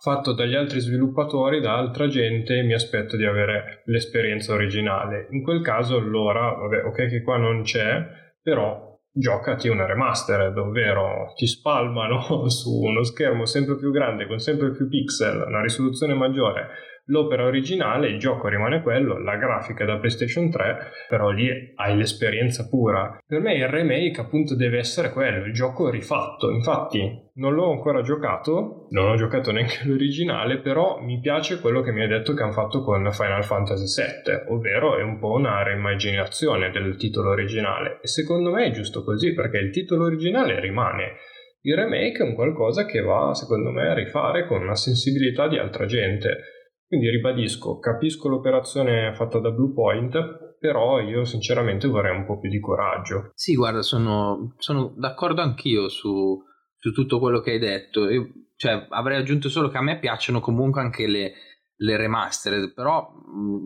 fatto 0.00 0.32
dagli 0.32 0.54
altri 0.54 0.80
sviluppatori, 0.80 1.60
da 1.60 1.76
altra 1.76 2.06
gente, 2.08 2.62
mi 2.62 2.74
aspetto 2.74 3.16
di 3.16 3.24
avere 3.24 3.82
l'esperienza 3.86 4.52
originale. 4.52 5.26
In 5.30 5.42
quel 5.42 5.60
caso 5.60 5.96
allora, 5.96 6.52
vabbè, 6.52 6.84
ok 6.84 7.08
che 7.08 7.22
qua 7.22 7.36
non 7.36 7.62
c'è, 7.62 8.06
però 8.42 8.86
giocati 9.10 9.68
una 9.68 9.86
remastered, 9.86 10.56
ovvero 10.56 11.32
ti 11.34 11.46
spalmano 11.46 12.48
su 12.50 12.72
uno 12.72 13.02
schermo 13.02 13.46
sempre 13.46 13.76
più 13.76 13.90
grande 13.90 14.26
con 14.26 14.38
sempre 14.38 14.70
più 14.70 14.88
pixel, 14.88 15.44
una 15.46 15.62
risoluzione 15.62 16.14
maggiore 16.14 16.68
l'opera 17.08 17.44
originale, 17.44 18.08
il 18.08 18.18
gioco 18.18 18.48
rimane 18.48 18.82
quello, 18.82 19.18
la 19.18 19.36
grafica 19.36 19.84
da 19.84 19.98
PlayStation 19.98 20.50
3, 20.50 20.78
però 21.08 21.30
lì 21.30 21.48
hai 21.76 21.96
l'esperienza 21.96 22.68
pura. 22.68 23.18
Per 23.26 23.40
me 23.40 23.54
il 23.54 23.68
remake 23.68 24.20
appunto 24.20 24.54
deve 24.54 24.78
essere 24.78 25.10
quello, 25.10 25.44
il 25.44 25.52
gioco 25.52 25.90
rifatto. 25.90 26.50
Infatti 26.50 27.26
non 27.34 27.54
l'ho 27.54 27.70
ancora 27.70 28.02
giocato, 28.02 28.86
non 28.90 29.10
ho 29.10 29.16
giocato 29.16 29.52
neanche 29.52 29.80
l'originale, 29.88 30.58
però 30.58 31.00
mi 31.00 31.20
piace 31.20 31.60
quello 31.60 31.80
che 31.80 31.92
mi 31.92 32.02
hai 32.02 32.08
detto 32.08 32.34
che 32.34 32.42
hanno 32.42 32.52
fatto 32.52 32.82
con 32.82 33.10
Final 33.12 33.44
Fantasy 33.44 34.02
VII, 34.02 34.52
ovvero 34.54 34.96
è 34.98 35.02
un 35.02 35.18
po' 35.18 35.32
una 35.32 35.62
reimmaginazione 35.62 36.70
del 36.70 36.96
titolo 36.96 37.30
originale. 37.30 38.00
E 38.02 38.08
secondo 38.08 38.50
me 38.50 38.66
è 38.66 38.70
giusto 38.70 39.02
così, 39.02 39.32
perché 39.34 39.58
il 39.58 39.70
titolo 39.70 40.04
originale 40.04 40.60
rimane. 40.60 41.16
Il 41.62 41.74
remake 41.74 42.22
è 42.22 42.26
un 42.26 42.34
qualcosa 42.34 42.86
che 42.86 43.00
va, 43.00 43.34
secondo 43.34 43.70
me, 43.70 43.88
a 43.88 43.94
rifare 43.94 44.46
con 44.46 44.62
una 44.62 44.76
sensibilità 44.76 45.48
di 45.48 45.58
altra 45.58 45.86
gente 45.86 46.57
quindi 46.88 47.10
ribadisco, 47.10 47.78
capisco 47.78 48.28
l'operazione 48.28 49.14
fatta 49.14 49.38
da 49.38 49.50
Bluepoint, 49.50 50.56
però 50.58 51.00
io 51.00 51.24
sinceramente 51.24 51.86
vorrei 51.86 52.16
un 52.16 52.24
po' 52.24 52.38
più 52.38 52.48
di 52.48 52.58
coraggio. 52.58 53.30
Sì, 53.34 53.54
guarda, 53.54 53.82
sono, 53.82 54.54
sono 54.56 54.94
d'accordo 54.96 55.42
anch'io 55.42 55.90
su, 55.90 56.42
su 56.78 56.92
tutto 56.92 57.18
quello 57.18 57.40
che 57.40 57.52
hai 57.52 57.58
detto. 57.58 58.08
Io, 58.08 58.28
cioè, 58.56 58.86
avrei 58.88 59.18
aggiunto 59.18 59.50
solo 59.50 59.68
che 59.68 59.76
a 59.76 59.82
me 59.82 59.98
piacciono 59.98 60.40
comunque 60.40 60.80
anche 60.80 61.06
le, 61.06 61.32
le 61.76 61.96
remastered, 61.98 62.72
però 62.72 63.06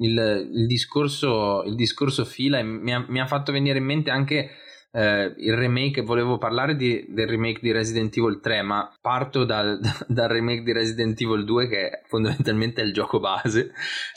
il, 0.00 0.48
il, 0.52 0.66
discorso, 0.66 1.62
il 1.62 1.76
discorso 1.76 2.24
fila 2.24 2.60
mi 2.60 2.92
ha, 2.92 3.04
mi 3.08 3.20
ha 3.20 3.26
fatto 3.26 3.52
venire 3.52 3.78
in 3.78 3.84
mente 3.84 4.10
anche 4.10 4.50
eh, 4.94 5.34
il 5.38 5.56
remake, 5.56 6.02
volevo 6.02 6.36
parlare 6.36 6.76
di, 6.76 7.06
del 7.08 7.26
remake 7.26 7.60
di 7.62 7.72
Resident 7.72 8.14
Evil 8.14 8.40
3, 8.40 8.60
ma 8.60 8.94
parto 9.00 9.44
dal, 9.44 9.80
dal, 10.06 10.28
remake 10.28 10.62
di 10.62 10.72
Resident 10.72 11.18
Evil 11.18 11.44
2 11.44 11.66
che 11.66 11.88
è 11.88 12.02
fondamentalmente 12.06 12.82
il 12.82 12.92
gioco 12.92 13.18
base. 13.18 13.72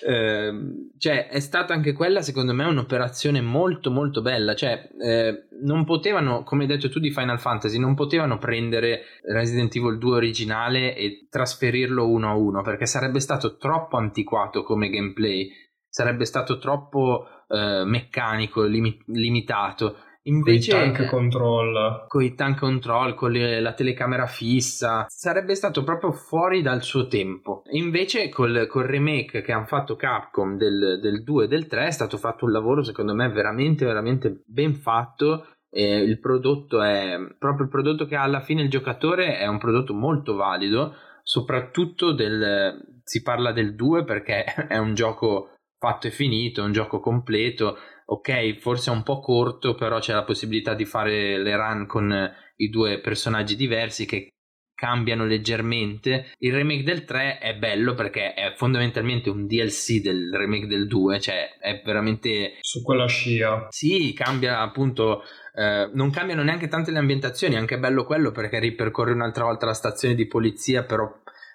Eh, 0.05 0.53
cioè, 0.97 1.29
è 1.29 1.39
stata 1.39 1.73
anche 1.73 1.93
quella, 1.93 2.21
secondo 2.21 2.53
me, 2.53 2.65
un'operazione 2.65 3.39
molto 3.39 3.89
molto 3.89 4.21
bella. 4.21 4.53
Cioè, 4.53 4.89
eh, 5.01 5.47
non 5.61 5.85
potevano, 5.85 6.43
come 6.43 6.63
hai 6.63 6.67
detto 6.67 6.89
tu 6.89 6.99
di 6.99 7.11
Final 7.11 7.39
Fantasy, 7.39 7.79
non 7.79 7.95
potevano 7.95 8.37
prendere 8.37 9.03
Resident 9.31 9.73
Evil 9.77 9.97
2 9.97 10.15
originale 10.15 10.93
e 10.95 11.27
trasferirlo 11.29 12.05
uno 12.05 12.29
a 12.29 12.35
uno, 12.35 12.61
perché 12.61 12.85
sarebbe 12.85 13.21
stato 13.21 13.55
troppo 13.55 13.95
antiquato 13.95 14.63
come 14.63 14.89
gameplay, 14.89 15.49
sarebbe 15.87 16.25
stato 16.25 16.57
troppo 16.57 17.27
eh, 17.47 17.83
meccanico, 17.85 18.63
lim- 18.63 19.03
limitato 19.07 19.99
Invece, 20.27 20.71
con 20.71 20.81
i 20.81 20.91
tank 20.91 21.09
control, 21.09 22.05
con 22.07 22.23
i 22.23 22.33
tank 22.33 22.57
control, 22.57 23.13
con 23.13 23.31
le, 23.31 23.59
la 23.59 23.73
telecamera 23.73 24.25
fissa, 24.25 25.05
sarebbe 25.07 25.53
stato 25.53 25.83
proprio 25.83 26.11
fuori 26.11 26.61
dal 26.61 26.81
suo 26.81 27.07
tempo. 27.07 27.61
Invece, 27.71 28.29
col, 28.29 28.65
col 28.67 28.85
remake 28.85 29.41
che 29.41 29.51
hanno 29.51 29.65
fatto 29.65 29.95
Capcom 29.95 30.57
del, 30.57 30.99
del 30.99 31.23
2 31.23 31.45
e 31.45 31.47
del 31.47 31.67
3, 31.67 31.87
è 31.87 31.91
stato 31.91 32.17
fatto 32.17 32.45
un 32.45 32.51
lavoro, 32.51 32.81
secondo 32.81 33.13
me, 33.13 33.29
veramente, 33.29 33.85
veramente 33.85 34.41
ben 34.45 34.73
fatto. 34.73 35.47
Eh, 35.69 35.97
il 35.97 36.19
prodotto 36.19 36.81
è 36.81 37.17
proprio 37.37 37.65
il 37.65 37.71
prodotto 37.71 38.05
che 38.05 38.15
ha 38.15 38.23
alla 38.23 38.41
fine 38.41 38.63
il 38.63 38.69
giocatore, 38.69 39.37
è 39.37 39.45
un 39.45 39.59
prodotto 39.59 39.93
molto 39.93 40.35
valido. 40.35 40.95
Soprattutto 41.21 42.13
del 42.13 42.93
si 43.03 43.21
parla 43.21 43.51
del 43.51 43.75
2 43.75 44.03
perché 44.03 44.43
è 44.67 44.77
un 44.77 44.95
gioco 44.95 45.51
fatto 45.77 46.07
e 46.07 46.11
finito, 46.11 46.61
è 46.61 46.65
un 46.65 46.71
gioco 46.71 46.99
completo 46.99 47.77
ok, 48.05 48.57
forse 48.59 48.91
è 48.91 48.93
un 48.93 49.03
po' 49.03 49.19
corto, 49.19 49.75
però 49.75 49.99
c'è 49.99 50.13
la 50.13 50.23
possibilità 50.23 50.73
di 50.73 50.85
fare 50.85 51.37
le 51.37 51.55
run 51.55 51.85
con 51.87 52.33
i 52.57 52.69
due 52.69 52.99
personaggi 52.99 53.55
diversi 53.55 54.05
che 54.05 54.29
cambiano 54.75 55.25
leggermente. 55.25 56.33
Il 56.39 56.53
remake 56.53 56.83
del 56.83 57.05
3 57.05 57.39
è 57.39 57.55
bello 57.55 57.93
perché 57.93 58.33
è 58.33 58.53
fondamentalmente 58.55 59.29
un 59.29 59.47
DLC 59.47 60.01
del 60.01 60.29
remake 60.31 60.67
del 60.67 60.85
2, 60.85 61.19
cioè 61.19 61.57
è 61.59 61.81
veramente 61.83 62.57
su 62.59 62.83
quella 62.83 63.07
scia. 63.07 63.67
Sì, 63.69 64.13
cambia 64.13 64.59
appunto 64.59 65.23
eh, 65.55 65.89
non 65.93 66.11
cambiano 66.11 66.43
neanche 66.43 66.67
tante 66.67 66.91
le 66.91 66.99
ambientazioni, 66.99 67.55
anche 67.55 67.79
bello 67.79 68.03
quello 68.03 68.31
perché 68.31 68.59
ripercorre 68.59 69.13
un'altra 69.13 69.45
volta 69.45 69.65
la 69.65 69.73
stazione 69.73 70.13
di 70.13 70.27
polizia, 70.27 70.83
però 70.83 71.09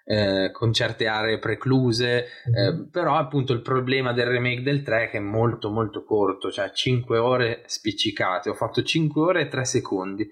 eh, 0.04 0.50
con 0.52 0.73
certe 0.73 1.07
aree 1.07 1.38
precluse, 1.38 2.26
mm-hmm. 2.49 2.85
però 2.90 3.16
appunto 3.16 3.52
il 3.52 3.62
problema 3.62 4.12
del 4.12 4.26
remake 4.26 4.62
del 4.62 4.83
3 4.83 5.04
è 5.04 5.11
che 5.11 5.19
è 5.19 5.21
molto 5.21 5.71
molto 5.71 6.02
corto, 6.04 6.50
cioè 6.50 6.71
5 6.73 7.19
ore 7.19 7.62
spiccicate, 7.66 8.50
ho 8.50 8.54
fatto 8.54 8.83
5 8.83 9.21
ore 9.21 9.42
e 9.42 9.49
3 9.49 9.64
secondi, 9.64 10.28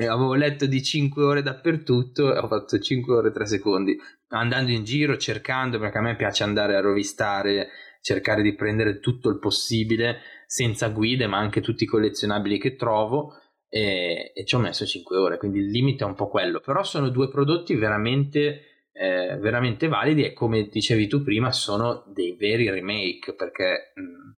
avevo 0.00 0.34
letto 0.34 0.66
di 0.66 0.82
5 0.82 1.22
ore 1.22 1.42
dappertutto 1.42 2.34
e 2.34 2.38
ho 2.38 2.48
fatto 2.48 2.78
5 2.78 3.14
ore 3.14 3.28
e 3.28 3.32
3 3.32 3.46
secondi, 3.46 3.98
andando 4.28 4.70
in 4.70 4.84
giro, 4.84 5.16
cercando, 5.16 5.78
perché 5.78 5.98
a 5.98 6.02
me 6.02 6.16
piace 6.16 6.42
andare 6.42 6.76
a 6.76 6.80
rovistare, 6.80 7.68
cercare 8.00 8.42
di 8.42 8.54
prendere 8.54 9.00
tutto 9.00 9.28
il 9.28 9.38
possibile, 9.38 10.20
senza 10.46 10.88
guide, 10.88 11.26
ma 11.26 11.38
anche 11.38 11.60
tutti 11.60 11.84
i 11.84 11.86
collezionabili 11.86 12.58
che 12.58 12.76
trovo. 12.76 13.36
E, 13.68 14.32
e 14.34 14.44
ci 14.44 14.54
ho 14.54 14.58
messo 14.58 14.84
5 14.84 15.16
ore, 15.16 15.38
quindi 15.38 15.60
il 15.60 15.70
limite 15.70 16.04
è 16.04 16.06
un 16.06 16.14
po' 16.14 16.28
quello. 16.28 16.60
Però 16.60 16.82
sono 16.82 17.08
due 17.08 17.28
prodotti 17.30 17.74
veramente 17.74 18.71
eh, 18.92 19.36
veramente 19.38 19.88
validi 19.88 20.24
e 20.24 20.32
come 20.32 20.68
dicevi 20.68 21.06
tu 21.06 21.22
prima 21.22 21.50
sono 21.50 22.04
dei 22.12 22.36
veri 22.38 22.70
remake 22.70 23.34
perché 23.34 23.92
mh, 23.94 24.00
mm, 24.00 24.30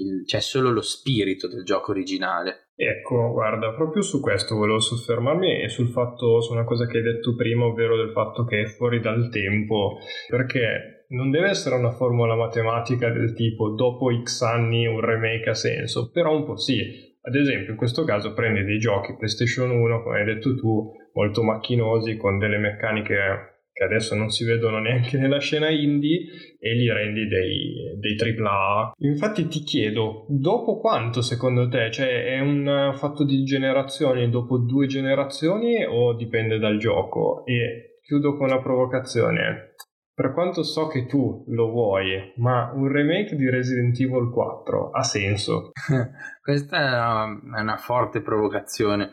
il, 0.00 0.24
c'è 0.24 0.40
solo 0.40 0.70
lo 0.70 0.82
spirito 0.82 1.48
del 1.48 1.64
gioco 1.64 1.92
originale. 1.92 2.70
Ecco, 2.74 3.30
guarda, 3.32 3.72
proprio 3.74 4.02
su 4.02 4.20
questo 4.20 4.56
volevo 4.56 4.80
soffermarmi 4.80 5.62
e 5.62 5.68
sul 5.68 5.90
fatto, 5.90 6.40
su 6.40 6.52
una 6.52 6.64
cosa 6.64 6.86
che 6.86 6.96
hai 6.96 7.02
detto 7.02 7.34
prima, 7.34 7.66
ovvero 7.66 7.96
del 7.96 8.12
fatto 8.12 8.44
che 8.44 8.62
è 8.62 8.66
fuori 8.66 9.00
dal 9.00 9.28
tempo, 9.30 9.98
perché 10.28 11.04
non 11.08 11.30
deve 11.30 11.50
essere 11.50 11.74
una 11.74 11.90
formula 11.90 12.34
matematica 12.34 13.10
del 13.10 13.34
tipo 13.34 13.70
dopo 13.70 14.08
X 14.22 14.42
anni 14.42 14.86
un 14.86 15.00
remake 15.00 15.50
ha 15.50 15.54
senso, 15.54 16.10
però 16.10 16.34
un 16.34 16.44
po' 16.44 16.56
sì. 16.56 17.08
Ad 17.22 17.34
esempio, 17.34 17.72
in 17.72 17.76
questo 17.76 18.04
caso 18.04 18.32
prendi 18.32 18.64
dei 18.64 18.78
giochi 18.78 19.14
PlayStation 19.14 19.70
1, 19.70 20.02
come 20.02 20.18
hai 20.18 20.24
detto 20.24 20.54
tu, 20.56 20.90
molto 21.12 21.42
macchinosi, 21.42 22.16
con 22.16 22.38
delle 22.38 22.56
meccaniche 22.56 23.49
che 23.80 23.86
adesso 23.86 24.14
non 24.14 24.28
si 24.28 24.44
vedono 24.44 24.78
neanche 24.78 25.16
nella 25.16 25.40
scena 25.40 25.70
indie 25.70 26.26
e 26.58 26.74
li 26.74 26.92
rendi 26.92 27.26
dei, 27.26 27.96
dei 27.98 28.36
AAA. 28.36 28.92
Infatti 28.98 29.48
ti 29.48 29.60
chiedo, 29.60 30.26
dopo 30.28 30.78
quanto 30.78 31.22
secondo 31.22 31.66
te? 31.66 31.90
Cioè 31.90 32.26
è 32.26 32.40
un 32.40 32.92
fatto 32.94 33.24
di 33.24 33.42
generazioni, 33.42 34.28
dopo 34.28 34.58
due 34.58 34.86
generazioni 34.86 35.82
o 35.82 36.14
dipende 36.14 36.58
dal 36.58 36.76
gioco? 36.76 37.42
E 37.46 38.00
chiudo 38.02 38.36
con 38.36 38.48
la 38.48 38.60
provocazione. 38.60 39.76
Per 40.12 40.34
quanto 40.34 40.62
so 40.62 40.86
che 40.86 41.06
tu 41.06 41.46
lo 41.48 41.70
vuoi, 41.70 42.34
ma 42.36 42.70
un 42.74 42.86
remake 42.86 43.34
di 43.34 43.48
Resident 43.48 43.98
Evil 43.98 44.28
4 44.30 44.90
ha 44.90 45.02
senso? 45.02 45.70
Questa 46.42 46.76
è 46.76 47.60
una, 47.62 47.78
forte 47.78 48.20
provocazione. 48.20 49.12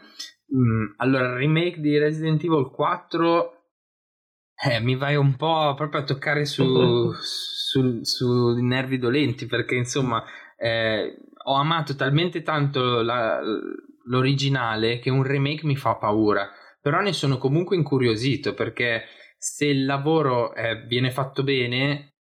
Mm, 0.54 0.96
allora, 0.98 1.28
il 1.28 1.36
remake 1.36 1.80
di 1.80 1.98
Resident 1.98 2.44
Evil 2.44 2.70
4 2.70 3.57
eh, 4.66 4.80
mi 4.80 4.96
vai 4.96 5.16
un 5.16 5.36
po' 5.36 5.74
proprio 5.76 6.02
a 6.02 6.04
toccare 6.04 6.46
su, 6.46 7.12
su, 7.20 8.00
sui 8.04 8.64
nervi 8.64 8.98
dolenti 8.98 9.46
perché 9.46 9.76
insomma 9.76 10.24
eh, 10.58 11.18
ho 11.44 11.54
amato 11.54 11.96
talmente 11.96 12.42
tanto 12.42 13.02
la, 13.02 13.40
l'originale 14.06 15.00
che 15.00 15.10
un 15.10 15.24
remake 15.24 15.66
mi 15.66 15.76
fa 15.76 15.96
paura, 15.96 16.50
però 16.82 17.02
ne 17.02 17.14
sono 17.14 17.38
comunque 17.38 17.76
incuriosito 17.76 18.54
perché 18.54 19.04
se 19.38 19.66
il 19.66 19.86
lavoro 19.86 20.54
eh, 20.56 20.86
viene 20.88 21.12
fatto 21.12 21.44
bene 21.44 22.14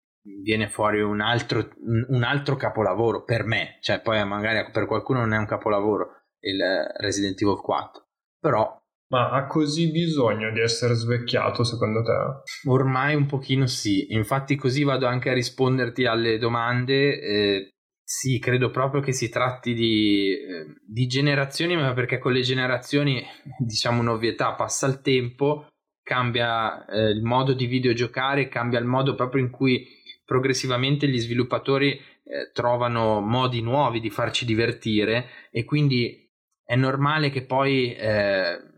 viene 0.43 0.69
fuori 0.69 1.01
un 1.03 1.21
altro, 1.21 1.69
un 2.09 2.23
altro 2.23 2.57
capolavoro 2.57 3.25
per 3.25 3.45
me, 3.45 3.79
cioè 3.81 4.01
poi 4.01 4.25
magari 4.27 4.71
per 4.71 4.87
qualcuno 4.87 5.21
non 5.21 5.35
è 5.35 5.39
un 5.39 5.47
capolavoro 5.47 6.23
il 6.41 6.61
Resident 6.99 7.41
Evil 7.41 7.61
4, 7.61 8.07
però 8.41 8.83
ma 9.09 9.31
ha 9.31 9.47
così 9.47 9.91
bisogno 9.91 10.51
di 10.51 10.61
essere 10.61 10.95
svecchiato 10.95 11.63
secondo 11.65 12.03
te? 12.03 12.69
Ormai 12.69 13.15
un 13.15 13.27
pochino 13.27 13.67
sì, 13.67 14.13
infatti 14.13 14.57
così 14.57 14.83
vado 14.85 15.07
anche 15.07 15.31
a 15.31 15.35
risponderti 15.35 16.07
alle 16.07 16.39
domande. 16.39 17.21
Eh, 17.21 17.69
sì, 18.03 18.39
credo 18.39 18.71
proprio 18.71 19.01
che 19.01 19.13
si 19.13 19.31
tratti 19.31 19.73
di, 19.73 20.33
eh, 20.33 20.67
di 20.87 21.07
generazioni, 21.07 21.75
ma 21.75 21.93
perché 21.95 22.19
con 22.19 22.33
le 22.33 22.43
generazioni, 22.43 23.23
diciamo 23.59 24.01
un'ovvietà, 24.01 24.53
passa 24.55 24.87
il 24.87 25.01
tempo, 25.01 25.69
cambia 26.03 26.85
eh, 26.87 27.09
il 27.11 27.23
modo 27.23 27.55
di 27.55 27.67
videogiocare, 27.67 28.49
cambia 28.49 28.79
il 28.79 28.85
modo 28.85 29.15
proprio 29.15 29.43
in 29.43 29.51
cui 29.51 29.87
progressivamente 30.25 31.09
gli 31.09 31.19
sviluppatori 31.19 31.93
eh, 31.93 32.51
trovano 32.53 33.21
modi 33.21 33.61
nuovi 33.61 34.01
di 34.01 34.11
farci 34.11 34.45
divertire 34.45 35.29
e 35.51 35.65
quindi 35.65 36.31
è 36.65 36.77
normale 36.77 37.31
che 37.31 37.45
poi 37.45 37.95
eh, 37.95 38.74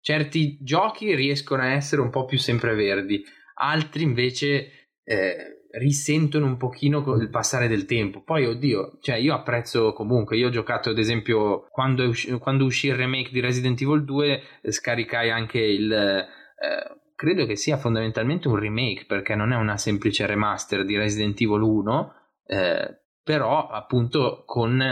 certi 0.00 0.58
giochi 0.60 1.14
riescono 1.14 1.62
a 1.62 1.72
essere 1.72 2.00
un 2.00 2.10
po' 2.10 2.24
più 2.24 2.38
sempreverdi, 2.38 3.22
altri 3.54 4.02
invece 4.02 4.88
eh, 5.04 5.60
risentono 5.72 6.46
un 6.46 6.56
pochino 6.56 7.02
con 7.02 7.20
il 7.20 7.30
passare 7.30 7.68
del 7.68 7.84
tempo. 7.84 8.22
Poi, 8.22 8.46
oddio, 8.46 8.98
cioè 9.00 9.16
io 9.16 9.34
apprezzo 9.34 9.92
comunque, 9.92 10.36
io 10.36 10.48
ho 10.48 10.50
giocato 10.50 10.90
ad 10.90 10.98
esempio 10.98 11.66
quando, 11.68 12.04
usci- 12.04 12.32
quando 12.38 12.64
uscì 12.64 12.88
il 12.88 12.96
remake 12.96 13.30
di 13.30 13.40
Resident 13.40 13.80
Evil 13.80 14.04
2, 14.04 14.42
eh, 14.62 14.72
scaricai 14.72 15.30
anche 15.30 15.60
il... 15.60 15.92
Eh, 15.92 16.98
credo 17.14 17.44
che 17.44 17.54
sia 17.54 17.76
fondamentalmente 17.76 18.48
un 18.48 18.56
remake 18.56 19.04
perché 19.06 19.34
non 19.34 19.52
è 19.52 19.56
una 19.56 19.76
semplice 19.76 20.24
remaster 20.24 20.86
di 20.86 20.96
Resident 20.96 21.38
Evil 21.40 21.60
1, 21.60 22.14
eh, 22.46 23.00
però 23.22 23.68
appunto 23.68 24.42
con 24.46 24.82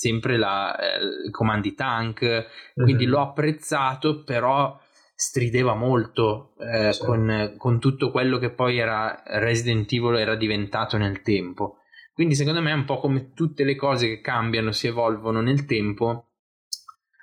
sempre 0.00 0.38
la, 0.38 0.74
eh, 0.78 1.26
i 1.26 1.30
comandi 1.30 1.74
tank, 1.74 2.46
quindi 2.72 3.04
mm-hmm. 3.04 3.12
l'ho 3.12 3.20
apprezzato, 3.20 4.22
però 4.24 4.80
strideva 5.14 5.74
molto 5.74 6.54
eh, 6.58 6.94
sì. 6.94 7.04
con, 7.04 7.54
con, 7.58 7.78
tutto 7.78 8.10
quello 8.10 8.38
che 8.38 8.50
poi 8.50 8.78
era 8.78 9.22
Resident 9.26 9.92
Evil 9.92 10.16
era 10.16 10.36
diventato 10.36 10.96
nel 10.96 11.20
tempo. 11.20 11.80
Quindi 12.14 12.34
secondo 12.34 12.62
me 12.62 12.70
è 12.70 12.74
un 12.74 12.86
po' 12.86 12.96
come 12.96 13.34
tutte 13.34 13.62
le 13.62 13.76
cose 13.76 14.08
che 14.08 14.20
cambiano, 14.22 14.72
si 14.72 14.86
evolvono 14.86 15.42
nel 15.42 15.66
tempo, 15.66 16.30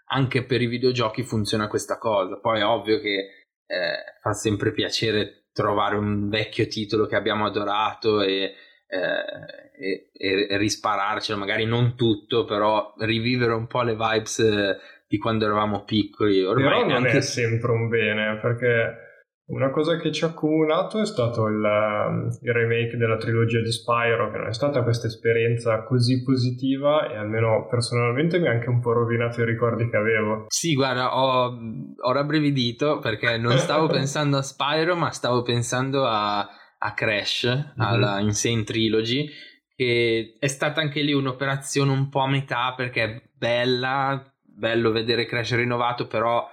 anche 0.09 0.43
per 0.43 0.61
i 0.61 0.67
videogiochi 0.67 1.23
funziona 1.23 1.67
questa 1.67 1.97
cosa. 1.97 2.37
Poi 2.37 2.59
è 2.59 2.63
ovvio 2.63 2.99
che 2.99 3.47
eh, 3.65 4.19
fa 4.21 4.33
sempre 4.33 4.71
piacere 4.71 5.47
trovare 5.51 5.95
un 5.95 6.29
vecchio 6.29 6.67
titolo 6.67 7.07
che 7.07 7.15
abbiamo 7.15 7.47
adorato 7.47 8.21
e 8.21 8.53
eh, 8.87 10.09
e, 10.13 10.47
e, 10.49 10.57
rispararcelo, 10.57 11.37
magari 11.37 11.65
non 11.65 11.95
tutto, 11.95 12.45
però 12.45 12.93
rivivere 12.99 13.53
un 13.53 13.67
po' 13.67 13.81
le 13.81 13.95
vibes 13.95 14.39
eh, 14.39 14.77
di 15.07 15.17
quando 15.17 15.45
eravamo 15.45 15.83
piccoli. 15.83 16.43
Ormai 16.43 16.63
Però 16.63 16.81
non 16.85 17.05
anche... 17.05 17.17
è 17.17 17.21
sempre 17.21 17.71
un 17.71 17.87
bene, 17.87 18.39
perché 18.41 19.05
una 19.47 19.69
cosa 19.69 19.95
che 19.97 20.11
ci 20.11 20.25
ha 20.25 20.27
accomunato 20.27 20.99
è 20.99 21.05
stato 21.05 21.47
il, 21.47 21.63
um, 21.63 22.27
il, 22.41 22.53
remake 22.53 22.97
della 22.97 23.15
trilogia 23.15 23.61
di 23.61 23.71
Spyro, 23.71 24.29
che 24.29 24.37
non 24.37 24.47
è 24.47 24.53
stata 24.53 24.83
questa 24.83 25.07
esperienza 25.07 25.83
così 25.83 26.21
positiva 26.21 27.09
e 27.09 27.15
almeno 27.15 27.65
personalmente 27.69 28.39
mi 28.39 28.47
ha 28.47 28.51
anche 28.51 28.67
un 28.67 28.81
po' 28.81 28.91
rovinato 28.91 29.41
i 29.41 29.45
ricordi 29.45 29.89
che 29.89 29.95
avevo. 29.95 30.45
Sì, 30.49 30.73
guarda, 30.73 31.15
ho, 31.15 31.57
ho 31.97 32.11
rabbrividito 32.11 32.99
perché 32.99 33.37
non 33.37 33.57
stavo 33.57 33.87
pensando 33.91 34.35
a 34.35 34.41
Spyro, 34.41 34.97
ma 34.97 35.11
stavo 35.11 35.43
pensando 35.43 36.05
a, 36.05 36.45
a 36.79 36.93
Crash, 36.93 37.45
mm-hmm. 37.45 37.71
alla 37.75 38.19
Insane 38.19 38.63
Trilogy, 38.63 39.29
che 39.75 40.35
è 40.39 40.47
stata 40.47 40.81
anche 40.81 41.01
lì 41.01 41.13
un'operazione 41.13 41.91
un 41.91 42.09
po' 42.09 42.21
a 42.21 42.29
metà 42.29 42.73
perché 42.75 43.03
è 43.03 43.21
bella, 43.33 44.23
bello 44.41 44.91
vedere 44.91 45.25
Crash 45.25 45.55
rinnovato, 45.55 46.07
però 46.07 46.47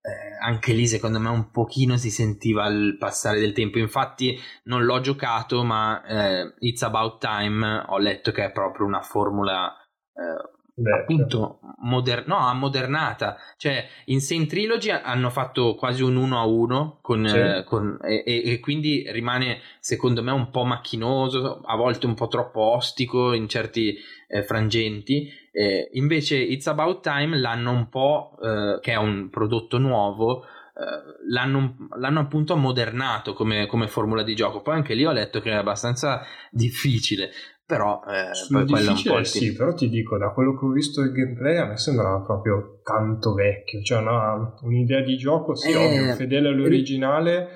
eh, 0.00 0.36
anche 0.40 0.72
lì 0.72 0.86
secondo 0.86 1.18
me 1.18 1.28
un 1.28 1.50
pochino 1.50 1.96
si 1.96 2.10
sentiva 2.10 2.66
il 2.68 2.96
passare 2.98 3.40
del 3.40 3.52
tempo 3.52 3.78
infatti 3.78 4.38
non 4.64 4.84
l'ho 4.84 5.00
giocato 5.00 5.64
ma 5.64 6.02
eh, 6.04 6.54
It's 6.60 6.82
About 6.82 7.20
Time 7.20 7.84
ho 7.86 7.98
letto 7.98 8.30
che 8.30 8.44
è 8.44 8.52
proprio 8.52 8.86
una 8.86 9.00
formula 9.00 9.74
eh, 10.14 10.57
appunto 11.00 11.60
moder- 11.80 12.26
no, 12.26 12.38
ammodernata 12.38 13.36
cioè 13.56 13.86
in 14.06 14.20
Saint 14.20 14.48
Trilogy 14.48 14.90
hanno 14.90 15.30
fatto 15.30 15.74
quasi 15.74 16.02
un 16.02 16.16
uno 16.16 16.38
a 16.38 16.46
uno 16.46 16.98
con, 17.00 17.26
sì. 17.26 17.36
eh, 17.36 17.64
con, 17.64 17.98
e, 18.02 18.22
e, 18.24 18.60
quindi 18.60 19.04
rimane 19.10 19.60
secondo 19.80 20.22
me 20.22 20.30
un 20.30 20.50
po' 20.50 20.64
macchinoso 20.64 21.60
a 21.64 21.76
volte 21.76 22.06
un 22.06 22.14
po' 22.14 22.28
troppo 22.28 22.60
ostico 22.60 23.32
in 23.32 23.48
certi 23.48 23.96
eh, 24.28 24.42
frangenti. 24.42 25.28
Eh, 25.50 25.90
invece 25.94 26.36
It's 26.36 26.66
About 26.66 27.02
Time 27.02 27.36
l'hanno 27.38 27.70
un 27.72 27.88
po' 27.88 28.36
eh, 28.42 28.78
che 28.80 28.92
è 28.92 28.96
un 28.96 29.28
prodotto 29.30 29.78
nuovo 29.78 30.44
eh, 30.78 31.26
l'hanno, 31.28 31.88
l'hanno, 31.96 32.20
appunto 32.20 32.52
ammodernato 32.52 33.32
come, 33.32 33.66
come 33.66 33.88
formula 33.88 34.22
di 34.22 34.36
gioco. 34.36 34.62
Poi 34.62 34.76
anche 34.76 34.94
lì 34.94 35.04
ho 35.04 35.10
letto 35.10 35.40
che 35.40 35.50
è 35.50 35.54
abbastanza 35.54 36.24
difficile 36.50 37.30
però 37.68 38.00
eh, 38.08 38.30
poi 38.50 38.66
quello 38.66 38.92
un 38.92 39.02
po' 39.04 39.22
sì, 39.24 39.52
però 39.52 39.74
ti 39.74 39.90
dico, 39.90 40.16
da 40.16 40.30
quello 40.30 40.58
che 40.58 40.64
ho 40.64 40.70
visto 40.70 41.02
il 41.02 41.12
gameplay 41.12 41.58
a 41.58 41.66
me 41.66 41.76
sembrava 41.76 42.22
proprio 42.22 42.80
tanto 42.82 43.34
vecchio, 43.34 43.82
cioè 43.82 44.00
una, 44.00 44.54
un'idea 44.62 45.02
di 45.02 45.18
gioco, 45.18 45.54
sì, 45.54 45.70
eh, 45.70 45.76
ovvio, 45.76 46.14
fedele 46.14 46.48
all'originale, 46.48 47.48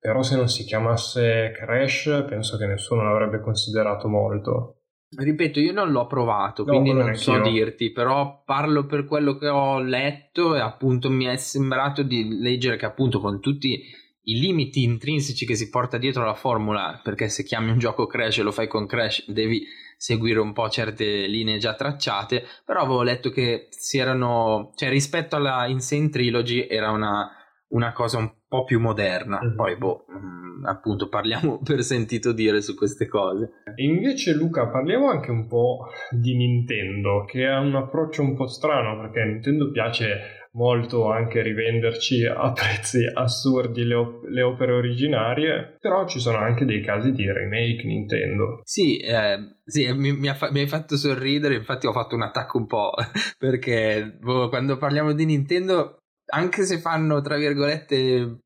però 0.00 0.22
se 0.22 0.34
non 0.34 0.48
si 0.48 0.64
chiamasse 0.64 1.52
Crash 1.54 2.24
penso 2.28 2.56
che 2.56 2.66
nessuno 2.66 3.04
l'avrebbe 3.04 3.40
considerato 3.40 4.08
molto. 4.08 4.80
Ripeto, 5.16 5.60
io 5.60 5.72
non 5.72 5.92
l'ho 5.92 6.08
provato, 6.08 6.64
no, 6.64 6.72
quindi 6.72 6.92
non 6.92 7.14
so 7.14 7.40
dirti, 7.40 7.92
però 7.92 8.42
parlo 8.44 8.84
per 8.84 9.04
quello 9.04 9.36
che 9.36 9.46
ho 9.46 9.78
letto 9.78 10.56
e 10.56 10.58
appunto 10.58 11.08
mi 11.08 11.26
è 11.26 11.36
sembrato 11.36 12.02
di 12.02 12.40
leggere 12.40 12.76
che 12.76 12.86
appunto 12.86 13.20
con 13.20 13.38
tutti 13.38 13.80
i 14.28 14.40
limiti 14.40 14.82
intrinseci 14.82 15.46
che 15.46 15.54
si 15.54 15.68
porta 15.68 15.98
dietro 15.98 16.24
la 16.24 16.34
formula, 16.34 17.00
perché 17.02 17.28
se 17.28 17.44
chiami 17.44 17.70
un 17.70 17.78
gioco 17.78 18.06
Crash 18.06 18.38
e 18.38 18.42
lo 18.42 18.52
fai 18.52 18.66
con 18.66 18.86
Crash 18.86 19.30
devi 19.30 19.64
seguire 19.96 20.40
un 20.40 20.52
po' 20.52 20.68
certe 20.68 21.26
linee 21.26 21.58
già 21.58 21.74
tracciate, 21.74 22.44
però 22.64 22.80
avevo 22.80 23.02
letto 23.02 23.30
che 23.30 23.68
si 23.70 23.98
erano, 23.98 24.72
cioè 24.74 24.90
rispetto 24.90 25.36
alla 25.36 25.66
Insane 25.66 26.08
Trilogy 26.08 26.66
era 26.68 26.90
una, 26.90 27.30
una 27.68 27.92
cosa 27.92 28.18
un 28.18 28.32
po' 28.48 28.64
più 28.64 28.80
moderna, 28.80 29.40
mm-hmm. 29.40 29.54
poi 29.54 29.76
boh, 29.76 30.04
mh, 30.08 30.16
mm, 30.16 30.64
appunto 30.66 31.08
parliamo 31.08 31.60
per 31.64 31.82
sentito 31.82 32.32
dire 32.32 32.60
su 32.62 32.74
queste 32.74 33.06
cose. 33.06 33.62
E 33.76 33.84
invece 33.84 34.34
Luca 34.34 34.66
parliamo 34.66 35.08
anche 35.08 35.30
un 35.30 35.46
po' 35.46 35.86
di 36.10 36.34
Nintendo, 36.34 37.24
che 37.24 37.46
ha 37.46 37.60
un 37.60 37.76
approccio 37.76 38.22
un 38.22 38.34
po' 38.34 38.48
strano, 38.48 39.00
perché 39.00 39.20
a 39.20 39.24
Nintendo 39.26 39.70
piace 39.70 40.35
molto 40.56 41.10
anche 41.10 41.42
rivenderci 41.42 42.24
a 42.24 42.50
prezzi 42.52 43.04
assurdi 43.04 43.84
le, 43.84 43.94
op- 43.94 44.24
le, 44.24 44.42
opere 44.42 44.72
originarie, 44.72 45.76
però 45.78 46.06
ci 46.06 46.18
sono 46.18 46.38
anche 46.38 46.64
dei 46.64 46.82
casi 46.82 47.12
di 47.12 47.30
remake 47.30 47.84
Nintendo. 47.84 48.60
Sì, 48.64 48.96
eh, 48.98 49.58
sì 49.64 49.92
mi, 49.92 50.12
mi, 50.12 50.34
fa- 50.34 50.50
mi, 50.50 50.60
hai 50.60 50.66
fatto 50.66 50.96
sorridere, 50.96 51.54
infatti 51.54 51.86
ho 51.86 51.92
fatto 51.92 52.14
un 52.14 52.22
attacco 52.22 52.58
un 52.58 52.66
po' 52.66 52.92
perché 53.38 54.16
boh, 54.18 54.48
quando 54.48 54.78
parliamo 54.78 55.12
di 55.12 55.26
Nintendo, 55.26 55.98
anche 56.32 56.64
se 56.64 56.78
fanno 56.78 57.20
tra 57.20 57.36
virgolette 57.36 58.40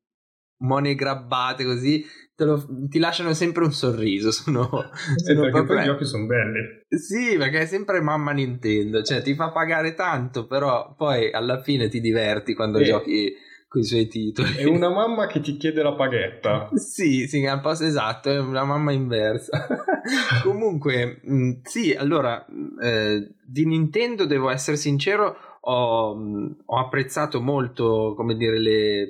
money 0.61 0.95
grabbate 0.95 1.63
così, 1.63 2.05
lo, 2.45 2.65
ti 2.89 2.99
lasciano 2.99 3.33
sempre 3.33 3.63
un 3.63 3.71
sorriso. 3.71 4.31
Sono, 4.41 4.89
sì, 5.17 5.25
sono 5.25 5.41
perché 5.41 5.51
proprio... 5.51 5.79
i 5.79 5.83
giochi 5.85 6.05
sono 6.05 6.25
belli. 6.25 6.83
Sì, 6.89 7.37
perché 7.37 7.61
è 7.61 7.65
sempre 7.65 8.01
mamma 8.01 8.31
Nintendo, 8.31 9.03
cioè 9.03 9.21
ti 9.21 9.35
fa 9.35 9.51
pagare 9.51 9.93
tanto, 9.93 10.47
però 10.47 10.93
poi 10.95 11.31
alla 11.31 11.61
fine 11.61 11.87
ti 11.89 12.01
diverti 12.01 12.53
quando 12.53 12.79
e... 12.79 12.83
giochi 12.83 13.33
con 13.71 13.79
i 13.79 13.85
suoi 13.85 14.07
titoli. 14.07 14.55
È 14.55 14.65
una 14.65 14.89
mamma 14.89 15.27
che 15.27 15.39
ti 15.39 15.55
chiede 15.55 15.81
la 15.81 15.93
paghetta. 15.93 16.69
sì, 16.73 17.25
sì, 17.25 17.41
è 17.41 17.51
un 17.53 17.61
po' 17.61 17.71
esatto, 17.71 18.29
è 18.29 18.37
una 18.37 18.65
mamma 18.65 18.91
inversa. 18.91 19.65
Comunque, 20.43 21.21
mh, 21.23 21.61
sì, 21.63 21.93
allora, 21.93 22.45
eh, 22.81 23.29
di 23.45 23.65
Nintendo 23.65 24.25
devo 24.25 24.49
essere 24.49 24.75
sincero, 24.75 25.37
ho, 25.63 26.17
ho, 26.65 26.79
apprezzato 26.79 27.39
molto 27.41 28.13
come 28.15 28.35
dire 28.35 28.59
le, 28.59 29.01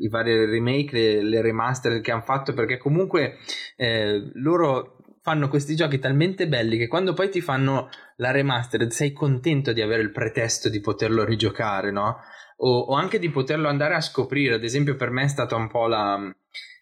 i 0.00 0.08
vari 0.08 0.44
remake 0.44 0.92
le, 0.92 1.22
le, 1.22 1.40
remaster 1.40 2.00
che 2.00 2.10
hanno 2.10 2.22
fatto 2.22 2.52
perché 2.52 2.78
comunque 2.78 3.36
eh, 3.76 4.30
loro 4.34 4.96
fanno 5.22 5.48
questi 5.48 5.76
giochi 5.76 5.98
talmente 5.98 6.48
belli 6.48 6.78
che 6.78 6.88
quando 6.88 7.12
poi 7.12 7.28
ti 7.30 7.40
fanno 7.40 7.88
la 8.16 8.32
remaster 8.32 8.90
sei 8.90 9.12
contento 9.12 9.72
di 9.72 9.82
avere 9.82 10.02
il 10.02 10.10
pretesto 10.10 10.68
di 10.68 10.80
poterlo 10.80 11.24
rigiocare 11.24 11.92
no? 11.92 12.18
o, 12.56 12.78
o 12.78 12.94
anche 12.94 13.18
di 13.20 13.30
poterlo 13.30 13.68
andare 13.68 13.94
a 13.94 14.00
scoprire 14.00 14.54
ad 14.54 14.64
esempio 14.64 14.96
per 14.96 15.10
me 15.10 15.24
è 15.24 15.28
stata 15.28 15.54
un 15.54 15.68
po' 15.68 15.86
la 15.86 16.34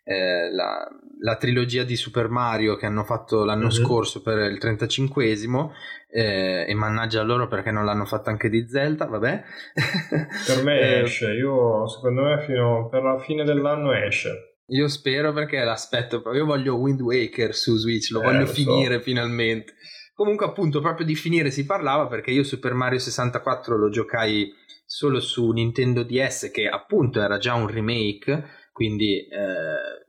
eh, 0.08 0.50
la, 0.50 0.88
la, 1.20 1.36
trilogia 1.36 1.84
di 1.84 1.94
Super 1.94 2.28
Mario 2.28 2.76
che 2.76 2.86
hanno 2.86 3.04
fatto 3.04 3.44
l'anno 3.44 3.66
uh-huh. 3.66 3.70
scorso 3.70 4.22
per 4.22 4.38
il 4.50 4.56
35esimo 4.58 5.68
eh, 6.10 6.64
e 6.66 6.74
mannaggia 6.74 7.20
loro 7.20 7.46
perché 7.46 7.70
non 7.70 7.84
l'hanno 7.84 8.06
fatto 8.06 8.30
anche 8.30 8.48
di 8.48 8.66
Zelda, 8.66 9.04
vabbè. 9.04 9.42
Per 10.46 10.64
me 10.64 10.80
eh, 10.80 11.02
esce, 11.02 11.32
io 11.32 11.86
secondo 11.88 12.22
me 12.22 12.40
fino 12.40 12.88
per 12.88 13.02
la 13.02 13.18
fine 13.18 13.44
dell'anno 13.44 13.92
esce. 13.92 14.60
Io 14.68 14.88
spero 14.88 15.34
perché 15.34 15.62
l'aspetto, 15.62 16.22
io 16.32 16.46
voglio 16.46 16.76
Wind 16.76 17.02
Waker 17.02 17.54
su 17.54 17.76
Switch, 17.76 18.10
lo 18.10 18.22
eh, 18.22 18.24
voglio 18.24 18.40
lo 18.40 18.46
finire 18.46 18.96
so. 18.96 19.02
finalmente. 19.02 19.74
Comunque 20.14 20.46
appunto 20.46 20.80
proprio 20.80 21.04
di 21.04 21.14
finire 21.16 21.50
si 21.50 21.66
parlava 21.66 22.06
perché 22.06 22.30
io 22.30 22.44
Super 22.44 22.72
Mario 22.72 22.98
64 22.98 23.76
lo 23.76 23.90
giocai 23.90 24.50
solo 24.86 25.20
su 25.20 25.50
Nintendo 25.50 26.02
DS 26.02 26.50
che 26.50 26.66
appunto 26.66 27.20
era 27.20 27.36
già 27.36 27.52
un 27.52 27.66
remake 27.66 28.57
quindi 28.78 29.26
eh, 29.26 30.06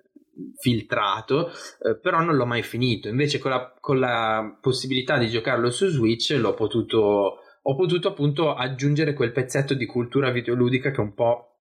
filtrato, 0.59 1.49
eh, 1.49 1.99
però 1.99 2.21
non 2.21 2.35
l'ho 2.35 2.45
mai 2.45 2.61
finito. 2.61 3.09
Invece 3.09 3.39
con 3.39 3.49
la, 3.49 3.73
con 3.79 3.97
la, 3.97 4.59
possibilità 4.61 5.17
di 5.17 5.27
giocarlo 5.27 5.71
su 5.71 5.87
Switch 5.87 6.37
l'ho 6.39 6.53
potuto, 6.53 7.39
ho 7.61 7.75
potuto 7.75 8.09
appunto 8.09 8.53
aggiungere 8.53 9.13
quel 9.13 9.31
pezzetto 9.31 9.73
di 9.73 9.87
cultura 9.87 10.29
videoludica 10.29 10.91
che 10.91 11.01
un 11.01 11.15
po' 11.15 11.61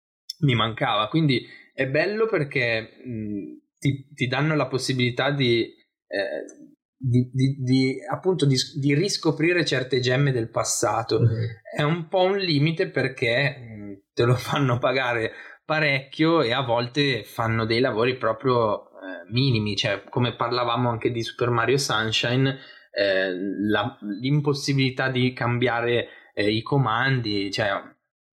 mi 0.40 0.56
mancava. 0.56 1.06
Quindi 1.06 1.46
è 1.72 1.86
bello 1.86 2.26
perché 2.26 3.00
mh, 3.04 3.76
ti, 3.78 4.08
ti, 4.12 4.26
danno 4.26 4.56
la 4.56 4.66
possibilità 4.66 5.30
di... 5.30 5.62
Eh, 5.62 6.66
di, 7.00 7.30
di, 7.32 7.54
di, 7.60 7.96
appunto 8.10 8.44
di, 8.44 8.56
di, 8.74 8.92
riscoprire 8.92 9.64
certe 9.64 10.00
gemme 10.00 10.32
del 10.32 10.50
passato 10.50 11.20
mm-hmm. 11.20 11.44
è 11.76 11.82
un 11.82 12.08
po' 12.08 12.22
un 12.22 12.38
limite 12.38 12.90
perché 12.90 13.56
mh, 13.56 14.02
te 14.12 14.24
lo 14.24 14.34
fanno 14.34 14.78
pagare 14.78 15.30
parecchio 15.68 16.40
e 16.40 16.54
a 16.54 16.62
volte 16.62 17.24
fanno 17.24 17.66
dei 17.66 17.80
lavori 17.80 18.16
proprio 18.16 18.84
eh, 18.84 19.30
minimi, 19.30 19.76
cioè 19.76 20.02
come 20.08 20.34
parlavamo 20.34 20.88
anche 20.88 21.10
di 21.10 21.22
Super 21.22 21.50
Mario 21.50 21.76
Sunshine, 21.76 22.58
eh, 22.90 23.34
la, 23.68 23.98
l'impossibilità 24.18 25.10
di 25.10 25.34
cambiare 25.34 26.08
eh, 26.32 26.50
i 26.50 26.62
comandi, 26.62 27.52
cioè 27.52 27.68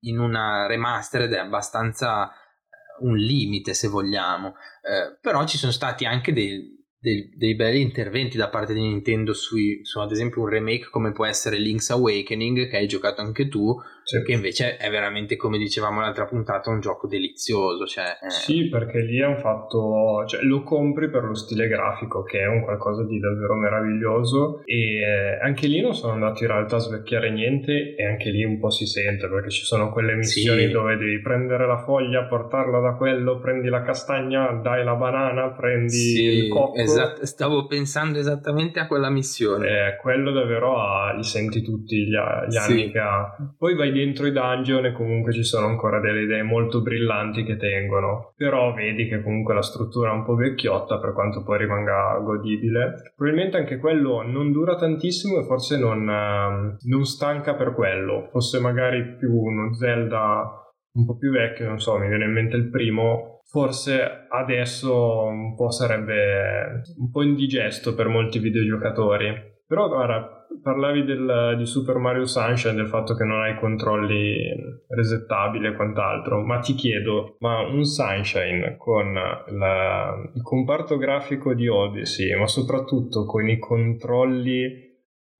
in 0.03 0.17
una 0.17 0.65
remastered 0.65 1.29
è 1.33 1.39
abbastanza 1.39 2.29
eh, 2.29 3.05
un 3.05 3.17
limite 3.17 3.73
se 3.73 3.89
vogliamo, 3.89 4.55
eh, 4.81 5.17
però 5.19 5.45
ci 5.45 5.57
sono 5.57 5.73
stati 5.73 6.05
anche 6.05 6.31
dei, 6.31 6.85
dei, 6.97 7.33
dei, 7.35 7.55
belli 7.55 7.81
interventi 7.81 8.37
da 8.37 8.47
parte 8.47 8.73
di 8.73 8.79
Nintendo 8.79 9.33
sui, 9.33 9.83
su 9.83 9.99
ad 9.99 10.13
esempio 10.13 10.41
un 10.41 10.47
remake 10.47 10.87
come 10.89 11.11
può 11.11 11.25
essere 11.25 11.57
Link's 11.57 11.89
Awakening 11.89 12.69
che 12.69 12.77
hai 12.77 12.87
giocato 12.87 13.19
anche 13.19 13.49
tu 13.49 13.77
sì. 14.05 14.23
che 14.23 14.31
invece 14.31 14.77
è 14.77 14.89
veramente 14.89 15.35
come 15.35 15.57
dicevamo 15.57 15.99
l'altra 15.99 16.25
puntata 16.25 16.69
un 16.69 16.79
gioco 16.79 17.07
delizioso 17.07 17.85
cioè, 17.85 18.17
eh... 18.23 18.29
sì 18.29 18.69
perché 18.69 19.01
lì 19.01 19.21
hanno 19.21 19.37
fatto 19.37 20.23
cioè, 20.27 20.41
lo 20.43 20.63
compri 20.63 21.09
per 21.09 21.23
lo 21.23 21.33
stile 21.33 21.67
grafico 21.67 22.23
che 22.23 22.39
è 22.39 22.47
un 22.47 22.63
qualcosa 22.63 23.03
di 23.03 23.19
davvero 23.19 23.55
meraviglioso 23.55 24.61
e 24.65 24.99
eh, 24.99 25.39
anche 25.41 25.67
lì 25.67 25.81
non 25.81 25.93
sono 25.93 26.13
andato 26.13 26.43
in 26.43 26.49
realtà 26.49 26.77
a 26.77 26.79
svecchiare 26.79 27.31
niente 27.31 27.95
e 27.95 28.05
anche 28.05 28.29
lì 28.29 28.43
un 28.43 28.59
po' 28.59 28.69
si 28.69 28.85
sente 28.85 29.27
perché 29.27 29.49
ci 29.49 29.65
sono 29.65 29.91
quelle 29.91 30.15
missioni 30.15 30.67
sì. 30.67 30.71
dove 30.71 30.95
devi 30.97 31.19
prendere 31.21 31.65
la 31.67 31.83
foglia 31.83 32.23
portarla 32.23 32.79
da 32.79 32.93
quello 32.93 33.39
prendi 33.39 33.67
la 33.69 33.81
castagna 33.81 34.51
dai 34.51 34.83
la 34.83 34.95
banana 34.95 35.51
prendi 35.51 35.89
sì, 35.89 36.23
il 36.23 36.49
cocco 36.49 36.83
Esatto, 36.85 37.25
stavo 37.25 37.65
pensando 37.65 38.19
esattamente 38.19 38.79
a 38.79 38.87
quella 38.87 39.09
missione. 39.09 39.67
Eh, 39.67 39.95
quello 39.97 40.31
davvero 40.31 40.77
ha, 40.77 41.13
li 41.13 41.23
senti 41.23 41.61
tutti 41.61 42.05
gli, 42.05 42.11
gli 42.11 42.15
anni 42.57 42.83
sì. 42.85 42.91
che 42.91 42.99
ha. 42.99 43.35
Poi 43.57 43.75
vai 43.75 43.91
dentro 43.95 44.27
i 44.27 44.31
dungeon 44.31 44.85
e 44.85 44.91
comunque 44.91 45.31
ci 45.31 45.43
sono 45.43 45.67
ancora 45.67 45.99
delle 45.99 46.23
idee 46.23 46.43
molto 46.43 46.81
brillanti 46.81 47.43
che 47.43 47.57
tengono. 47.57 48.33
Però 48.35 48.73
vedi 48.73 49.07
che 49.07 49.23
comunque 49.23 49.53
la 49.53 49.61
struttura 49.61 50.11
è 50.11 50.13
un 50.13 50.25
po' 50.25 50.35
vecchiotta 50.35 50.99
per 50.99 51.13
quanto 51.13 51.43
poi 51.43 51.59
rimanga 51.59 52.19
godibile. 52.19 53.13
Probabilmente 53.15 53.57
anche 53.57 53.77
quello 53.77 54.21
non 54.21 54.51
dura 54.51 54.75
tantissimo 54.75 55.39
e 55.39 55.45
forse 55.45 55.77
non, 55.77 56.09
ehm, 56.09 56.77
non 56.87 57.05
stanca 57.05 57.55
per 57.55 57.73
quello. 57.73 58.27
Fosse 58.31 58.59
magari 58.59 59.15
più 59.17 59.33
uno 59.33 59.73
Zelda 59.73 60.59
un 60.95 61.05
po' 61.05 61.17
più 61.17 61.31
vecchio, 61.31 61.67
non 61.67 61.79
so, 61.79 61.97
mi 61.97 62.07
viene 62.07 62.25
in 62.25 62.31
mente 62.31 62.55
il 62.55 62.69
primo, 62.69 63.41
forse 63.49 64.27
adesso 64.29 65.23
un 65.23 65.55
po' 65.55 65.69
sarebbe 65.69 66.81
un 66.97 67.11
po' 67.11 67.21
indigesto 67.21 67.93
per 67.93 68.07
molti 68.07 68.39
videogiocatori. 68.39 69.53
Però 69.67 69.87
guarda, 69.87 70.34
parlavi 70.61 71.03
del, 71.03 71.55
di 71.57 71.65
Super 71.65 71.97
Mario 71.97 72.25
Sunshine, 72.25 72.73
del 72.75 72.87
fatto 72.87 73.15
che 73.15 73.23
non 73.23 73.41
hai 73.41 73.55
controlli 73.55 74.51
resettabili 74.87 75.67
e 75.67 75.75
quant'altro, 75.75 76.43
ma 76.43 76.59
ti 76.59 76.73
chiedo, 76.73 77.35
ma 77.39 77.61
un 77.61 77.85
Sunshine 77.85 78.75
con 78.77 79.13
la, 79.13 80.15
il 80.33 80.41
comparto 80.41 80.97
grafico 80.97 81.53
di 81.53 81.67
Odyssey, 81.67 82.35
ma 82.37 82.47
soprattutto 82.47 83.25
con 83.25 83.47
i 83.47 83.59
controlli 83.59 84.84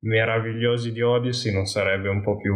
meravigliosi 0.05 0.91
di 0.91 1.01
Odyssey 1.01 1.51
non 1.51 1.65
sarebbe 1.65 2.09
un 2.09 2.21
po' 2.21 2.37
più, 2.37 2.55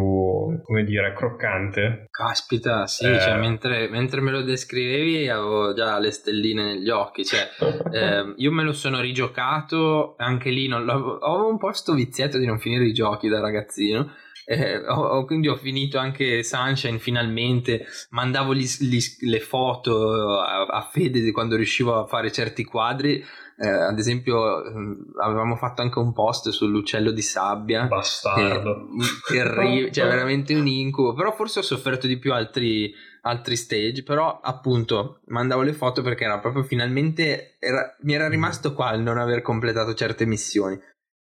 come 0.64 0.84
dire, 0.84 1.14
croccante? 1.14 2.08
Caspita, 2.12 2.86
sì, 2.86 3.06
eh. 3.06 3.20
cioè, 3.20 3.38
mentre, 3.38 3.90
mentre, 3.90 4.22
me 4.22 4.32
lo 4.32 4.42
descrivevi 4.44 5.28
avevo 5.28 5.74
già 5.74 5.98
le 6.00 6.12
stelline 6.12 6.64
negli 6.64 6.90
occhi, 6.90 7.26
cioè, 7.26 7.50
eh, 7.92 8.34
io 8.38 8.52
me 8.52 8.64
lo 8.64 8.74
sono 8.74 9.00
rigiocato, 9.00 10.16
anche 10.18 10.52
lì 10.52 10.68
non 10.68 10.88
ho 10.88 11.48
un 11.48 11.58
po' 11.58 11.72
sto 11.74 11.94
vizietto 11.94 12.38
di 12.38 12.46
non 12.46 12.60
finire 12.60 12.86
i 12.86 12.94
giochi 12.94 13.28
da 13.28 13.40
ragazzino, 13.40 14.12
eh, 14.46 14.78
ho, 14.88 15.26
quindi 15.26 15.48
ho 15.48 15.56
finito 15.56 15.98
anche 15.98 16.44
Sunshine 16.44 17.00
finalmente, 17.00 17.86
mandavo 18.12 18.54
gli, 18.54 18.66
gli, 18.80 19.00
le 19.22 19.40
foto 19.40 20.40
a, 20.40 20.66
a 20.66 20.90
Fede 20.92 21.22
di 21.22 21.32
quando 21.32 21.56
riuscivo 21.56 21.96
a 21.96 22.06
fare 22.06 22.32
certi 22.32 22.64
quadri 22.64 23.24
eh, 23.62 23.68
ad 23.68 24.00
esempio, 24.00 24.64
ehm, 24.64 25.12
avevamo 25.22 25.58
fatto 25.58 25.82
anche 25.82 26.00
un 26.00 26.14
post 26.14 26.48
sull'uccello 26.48 27.12
di 27.12 27.22
sabbia. 27.22 27.88
Bastardo. 27.88 28.88
Terribile, 29.28 29.92
cioè 29.92 30.08
veramente 30.08 30.56
un 30.56 30.66
incubo. 30.66 31.14
Però 31.14 31.34
forse 31.34 31.60
ho 31.60 31.64
sofferto 31.64 32.08
di 32.08 32.18
più 32.18 32.32
altri, 32.32 32.94
altri 33.24 33.58
stage. 33.58 34.04
Però, 34.04 34.40
appunto, 34.42 35.20
mandavo 35.26 35.64
le 35.64 35.74
foto 35.74 36.02
perché 36.02 36.24
era 36.24 36.40
proprio 36.40 36.64
finalmente. 36.64 37.58
Era, 37.60 37.94
mi 38.04 38.14
era 38.14 38.30
rimasto 38.30 38.74
qua 38.74 38.94
il 38.94 39.02
non 39.02 39.18
aver 39.18 39.42
completato 39.42 39.94
certe 39.94 40.26
missioni. 40.26 40.80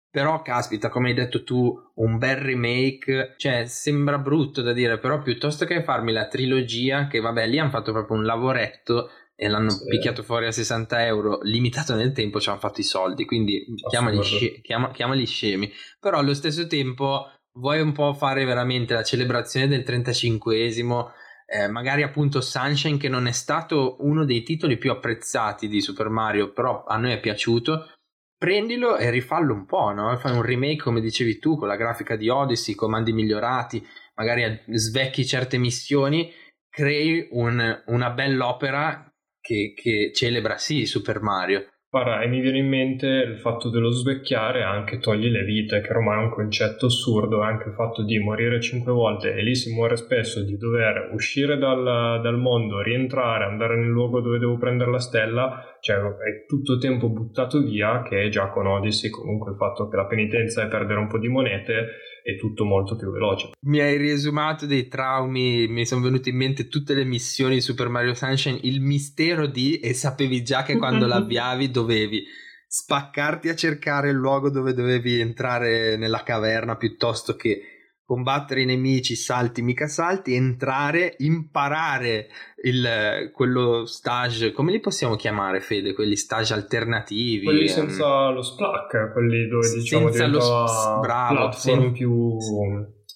Però, 0.09 0.41
caspita, 0.41 0.91
come 0.91 1.09
hai 1.09 1.15
detto 1.15 1.43
tu, 1.43 1.75
un 1.97 2.19
bel 2.19 2.37
remake, 2.37 3.35
cioè 3.37 3.67
sembra 3.67 4.17
brutto 4.19 4.63
da 4.63 4.73
dire, 4.73 4.99
però 4.99 5.21
piuttosto 5.21 5.65
che 5.65 5.83
farmi 5.83 6.13
la 6.13 6.29
trilogia, 6.29 7.09
che 7.09 7.19
vabbè, 7.19 7.47
lì 7.49 7.59
hanno 7.59 7.71
fatto 7.71 7.93
proprio 7.93 8.17
un 8.17 8.25
lavoretto 8.25 9.11
e 9.41 9.47
l'hanno 9.47 9.71
sì. 9.71 9.85
picchiato 9.85 10.25
fuori 10.25 10.47
a 10.47 10.51
60 10.51 11.07
euro 11.07 11.39
limitato 11.43 11.95
nel 11.95 12.11
tempo 12.11 12.41
ci 12.41 12.49
hanno 12.49 12.59
fatto 12.59 12.81
i 12.81 12.85
soldi 12.85 13.25
quindi 13.25 13.65
chiamali, 13.89 14.21
sci- 14.21 14.61
chiama, 14.63 14.91
chiamali, 14.91 15.25
scemi 15.27 15.71
però 16.01 16.19
allo 16.19 16.35
stesso 16.35 16.67
tempo 16.67 17.31
vuoi 17.53 17.81
un 17.81 17.93
po' 17.93 18.15
fare 18.15 18.45
veramente 18.45 18.95
la 18.95 19.05
celebrazione 19.05 19.69
del 19.69 19.85
35esimo 19.87 21.11
eh, 21.47 21.69
magari 21.69 22.03
appunto 22.03 22.41
Sunshine 22.41 22.99
che 22.99 23.09
non 23.09 23.29
è 23.29 23.31
stato 23.31 23.99
uno 24.01 24.25
dei 24.25 24.43
titoli 24.43 24.77
più 24.77 24.91
apprezzati 24.91 25.69
di 25.69 25.81
Super 25.81 26.09
Mario 26.09 26.51
però 26.51 26.83
a 26.85 26.97
noi 26.97 27.13
è 27.13 27.21
piaciuto 27.21 27.93
prendilo 28.37 28.97
e 28.97 29.09
rifallo 29.11 29.55
un 29.55 29.67
po' 29.67 29.93
no? 29.93 30.17
fai 30.17 30.35
un 30.35 30.43
remake 30.43 30.83
come 30.83 31.01
dicevi 31.01 31.39
tu 31.39 31.57
con 31.57 31.69
la 31.69 31.77
grafica 31.77 32.17
di 32.17 32.29
Odyssey 32.29 32.75
comandi 32.75 33.13
migliorati 33.13 33.87
magari 34.17 34.63
svecchi 34.67 35.25
certe 35.25 35.59
missioni 35.59 36.29
crei 36.69 37.29
un, 37.31 37.83
una 37.87 38.11
bell'opera 38.11 39.08
che, 39.49 39.73
che 39.75 40.11
celebra 40.13 40.59
sì 40.59 40.85
Super 40.85 41.21
Mario. 41.23 41.65
Guarda, 41.91 42.21
e 42.21 42.27
mi 42.27 42.41
viene 42.41 42.59
in 42.59 42.69
mente 42.69 43.07
il 43.07 43.39
fatto 43.39 43.71
dello 43.71 43.89
svecchiare 43.89 44.63
anche 44.63 44.99
togli 44.99 45.31
le 45.31 45.43
vite, 45.43 45.81
che 45.81 45.91
ormai 45.91 46.21
è 46.21 46.25
un 46.25 46.31
concetto 46.31 46.85
assurdo, 46.85 47.41
anche 47.41 47.71
il 47.71 47.75
fatto 47.75 48.05
di 48.05 48.19
morire 48.19 48.61
cinque 48.61 48.93
volte, 48.93 49.33
e 49.33 49.43
lì 49.43 49.55
si 49.55 49.73
muore 49.73 49.97
spesso, 49.97 50.45
di 50.45 50.59
dover 50.59 51.09
uscire 51.15 51.57
dal, 51.57 52.21
dal 52.21 52.37
mondo, 52.37 52.83
rientrare, 52.83 53.45
andare 53.45 53.79
nel 53.79 53.89
luogo 53.89 54.21
dove 54.21 54.39
devo 54.39 54.59
prendere 54.59 54.91
la 54.91 54.99
stella, 54.99 55.79
cioè 55.81 55.97
è 55.97 56.45
tutto 56.47 56.77
tempo 56.77 57.09
buttato 57.09 57.63
via, 57.63 58.03
che 58.03 58.29
già 58.29 58.49
con 58.49 58.67
Odyssey 58.67 59.09
comunque 59.09 59.53
il 59.53 59.57
fatto 59.57 59.89
che 59.89 59.97
la 59.97 60.05
penitenza 60.05 60.63
è 60.63 60.69
perdere 60.69 60.99
un 60.99 61.09
po' 61.09 61.19
di 61.19 61.29
monete, 61.29 61.87
è 62.29 62.37
tutto 62.37 62.67
molto 62.67 62.95
più 62.95 63.11
veloce. 63.11 63.53
Mi 63.61 63.81
hai 63.81 63.97
riesumato 63.97 64.67
dei 64.67 64.87
traumi, 64.87 65.67
mi 65.67 65.87
sono 65.87 66.03
venute 66.03 66.29
in 66.29 66.37
mente 66.37 66.69
tutte 66.69 66.93
le 66.93 67.05
missioni 67.05 67.55
di 67.55 67.61
Super 67.63 67.89
Mario 67.89 68.13
Sunshine, 68.13 68.59
il 68.65 68.83
mistero 68.83 69.47
di 69.47 69.81
e 69.81 69.95
sapevi 69.95 70.43
già 70.43 70.63
che 70.63 70.77
quando 70.77 71.07
l'avviavi 71.09 71.71
dovevi 71.71 72.23
spaccarti 72.67 73.49
a 73.49 73.55
cercare 73.55 74.11
il 74.11 74.17
luogo 74.17 74.51
dove 74.51 74.75
dovevi 74.75 75.21
entrare 75.21 75.97
nella 75.97 76.23
caverna 76.23 76.77
piuttosto 76.77 77.35
che 77.35 77.78
combattere 78.09 78.63
i 78.63 78.65
nemici, 78.65 79.15
salti, 79.15 79.61
mica 79.61 79.87
salti, 79.87 80.33
entrare, 80.33 81.17
imparare 81.19 82.29
il, 82.63 83.31
quello 83.35 83.85
stage, 83.85 84.51
come 84.53 84.73
li 84.73 84.81
possiamo 84.81 85.15
chiamare 85.15 85.61
Fede? 85.61 85.93
Quelli 85.93 86.17
stage 86.17 86.55
alternativi? 86.55 87.45
Quelli 87.45 87.67
ehm... 87.67 87.67
senza 87.67 88.31
lo 88.31 88.41
splack, 88.41 89.13
quelli 89.13 89.47
dove 89.47 89.71
diciamo 89.75 90.11
senza 90.11 90.27
lo 90.27 90.41
sp- 90.41 91.01
bravo, 91.01 91.53
sen- 91.53 91.93
più 91.93 92.39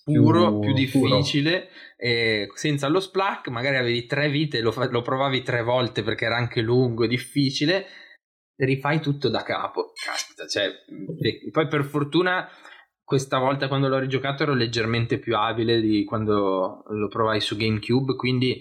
puro, 0.04 0.58
più, 0.58 0.60
più 0.60 0.72
difficile, 0.74 1.68
e 1.96 2.48
senza 2.52 2.88
lo 2.88 3.00
splack 3.00 3.48
magari 3.48 3.78
avevi 3.78 4.04
tre 4.04 4.28
vite, 4.28 4.60
lo, 4.60 4.72
fa- 4.72 4.90
lo 4.90 5.00
provavi 5.00 5.40
tre 5.40 5.62
volte 5.62 6.02
perché 6.02 6.26
era 6.26 6.36
anche 6.36 6.60
lungo 6.60 7.06
difficile, 7.06 7.86
rifai 8.56 9.00
tutto 9.00 9.30
da 9.30 9.42
capo. 9.42 9.92
Caspita, 10.04 10.46
cioè, 10.46 10.70
poi 11.50 11.66
per 11.66 11.84
fortuna 11.84 12.46
questa 13.12 13.36
volta 13.36 13.68
quando 13.68 13.88
l'ho 13.88 13.98
rigiocato 13.98 14.42
ero 14.42 14.54
leggermente 14.54 15.18
più 15.18 15.36
abile 15.36 15.82
di 15.82 16.02
quando 16.02 16.82
lo 16.86 17.08
provai 17.08 17.42
su 17.42 17.58
GameCube, 17.58 18.16
quindi 18.16 18.58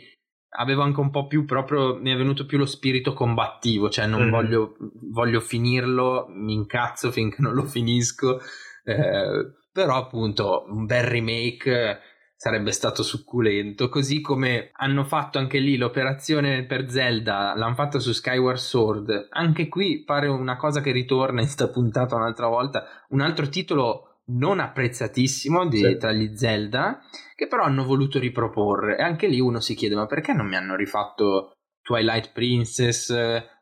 avevo 0.58 0.82
anche 0.82 1.00
un 1.00 1.10
po' 1.10 1.26
più 1.26 1.46
proprio, 1.46 1.96
mi 1.96 2.12
è 2.12 2.18
venuto 2.18 2.46
più 2.46 2.58
lo 2.58 2.66
spirito 2.66 3.14
combattivo, 3.14 3.90
cioè 3.90 4.08
non 4.08 4.28
mm. 4.28 4.30
voglio, 4.30 4.76
voglio, 5.10 5.40
finirlo, 5.40 6.26
mi 6.28 6.52
incazzo 6.52 7.12
finché 7.12 7.38
non 7.40 7.54
lo 7.54 7.64
finisco, 7.64 8.42
eh, 8.84 9.54
però 9.72 9.96
appunto 9.96 10.66
un 10.68 10.86
bel 10.86 11.06
remake 11.06 12.02
sarebbe 12.36 12.74
stato 12.74 13.04
succulento, 13.04 13.88
così 13.88 14.20
come 14.20 14.72
hanno 14.74 15.06
fatto 15.06 15.38
anche 15.38 15.60
lì 15.60 15.78
l'operazione 15.78 16.66
per 16.66 16.90
Zelda, 16.90 17.54
l'hanno 17.56 17.76
fatto 17.76 18.00
su 18.00 18.12
Skyward 18.12 18.58
Sword, 18.58 19.28
anche 19.30 19.70
qui 19.70 20.04
pare 20.04 20.28
una 20.28 20.58
cosa 20.58 20.82
che 20.82 20.92
ritorna 20.92 21.40
in 21.40 21.48
sta 21.48 21.70
puntata 21.70 22.18
un'altra 22.18 22.48
volta, 22.48 22.84
un 23.12 23.22
altro 23.22 23.48
titolo 23.48 24.11
non 24.38 24.60
apprezzatissimo 24.60 25.68
di, 25.68 25.78
sì. 25.78 25.98
tra 25.98 26.12
gli 26.12 26.36
Zelda, 26.36 27.02
che 27.36 27.48
però 27.48 27.64
hanno 27.64 27.84
voluto 27.84 28.20
riproporre. 28.20 28.98
E 28.98 29.02
anche 29.04 29.28
lì 29.28 29.40
uno 29.40 29.60
si 29.60 29.76
chiede: 29.76 29.96
ma 29.96 30.06
perché 30.06 30.34
non 30.34 30.48
mi 30.48 30.56
hanno 30.56 30.76
rifatto 30.76 31.58
Twilight 31.82 32.32
Princess, 32.32 33.14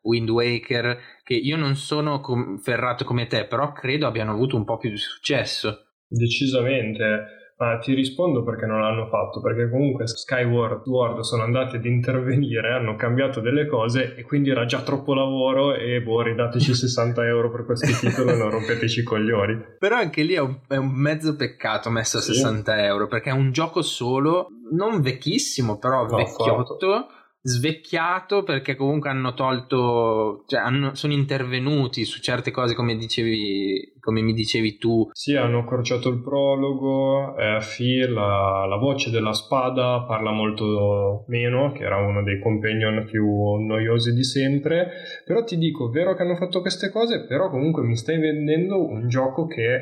Wind 0.01 0.29
Waker? 0.29 0.97
Che 1.23 1.33
io 1.33 1.57
non 1.57 1.75
sono 1.75 2.19
com- 2.19 2.57
ferrato 2.57 3.05
come 3.05 3.27
te, 3.27 3.45
però 3.45 3.71
credo 3.71 4.07
abbiano 4.07 4.31
avuto 4.31 4.55
un 4.55 4.65
po' 4.65 4.77
più 4.77 4.89
di 4.89 4.97
successo. 4.97 5.93
Decisamente. 6.07 7.37
Ma 7.59 7.77
ti 7.77 7.93
rispondo 7.93 8.41
perché 8.41 8.65
non 8.65 8.79
l'hanno 8.79 9.07
fatto, 9.07 9.41
perché 9.41 9.69
comunque 9.69 10.07
Skyward 10.07 10.81
Sword 10.83 11.19
sono 11.19 11.43
andati 11.43 11.75
ad 11.75 11.83
intervenire, 11.83 12.71
hanno 12.71 12.95
cambiato 12.95 13.41
delle 13.41 13.67
cose 13.67 14.15
e 14.15 14.23
quindi 14.23 14.49
era 14.49 14.63
già 14.63 14.81
troppo 14.81 15.13
lavoro 15.13 15.75
e 15.75 16.01
boh, 16.01 16.21
ridateci 16.21 16.71
60 16.73 17.25
euro 17.25 17.51
per 17.51 17.65
questo 17.65 17.87
titolo 17.99 18.31
e 18.31 18.37
non 18.37 18.49
rompeteci 18.49 19.01
i 19.01 19.03
coglioni. 19.03 19.61
Però 19.77 19.97
anche 19.97 20.23
lì 20.23 20.35
è 20.35 20.39
un, 20.39 20.59
è 20.69 20.77
un 20.77 20.91
mezzo 20.91 21.35
peccato 21.35 21.89
messo 21.89 22.19
a 22.19 22.21
60 22.21 22.73
sì. 22.73 22.81
euro, 22.81 23.07
perché 23.07 23.29
è 23.29 23.33
un 23.33 23.51
gioco 23.51 23.81
solo, 23.81 24.47
non 24.71 25.01
vecchissimo, 25.01 25.77
però 25.77 26.05
no, 26.05 26.15
vecchiotto. 26.15 26.77
Fatto 26.77 27.18
svecchiato 27.41 28.43
perché 28.43 28.75
comunque 28.75 29.09
hanno 29.09 29.33
tolto, 29.33 30.43
cioè 30.47 30.59
hanno, 30.59 30.93
sono 30.95 31.13
intervenuti 31.13 32.03
su 32.03 32.19
certe 32.19 32.51
cose 32.51 32.75
come 32.75 32.95
dicevi, 32.95 33.93
come 33.99 34.21
mi 34.21 34.33
dicevi 34.33 34.77
tu. 34.77 35.09
Sì, 35.11 35.35
hanno 35.35 35.59
accorciato 35.59 36.09
il 36.09 36.21
prologo, 36.21 37.37
eh, 37.37 37.59
Phil, 37.59 38.11
la, 38.11 38.65
la, 38.67 38.77
voce 38.77 39.09
della 39.09 39.33
spada 39.33 40.03
parla 40.07 40.31
molto 40.31 41.23
meno, 41.27 41.71
che 41.71 41.83
era 41.83 41.97
uno 41.97 42.23
dei 42.23 42.39
companion 42.39 43.05
più 43.05 43.25
noiosi 43.65 44.13
di 44.13 44.23
sempre, 44.23 44.89
però 45.25 45.43
ti 45.43 45.57
dico, 45.57 45.89
vero 45.89 46.15
che 46.15 46.23
hanno 46.23 46.35
fatto 46.35 46.61
queste 46.61 46.89
cose, 46.91 47.25
però 47.25 47.49
comunque 47.49 47.83
mi 47.83 47.95
stai 47.95 48.19
vendendo 48.19 48.85
un 48.85 49.07
gioco 49.07 49.47
che 49.47 49.81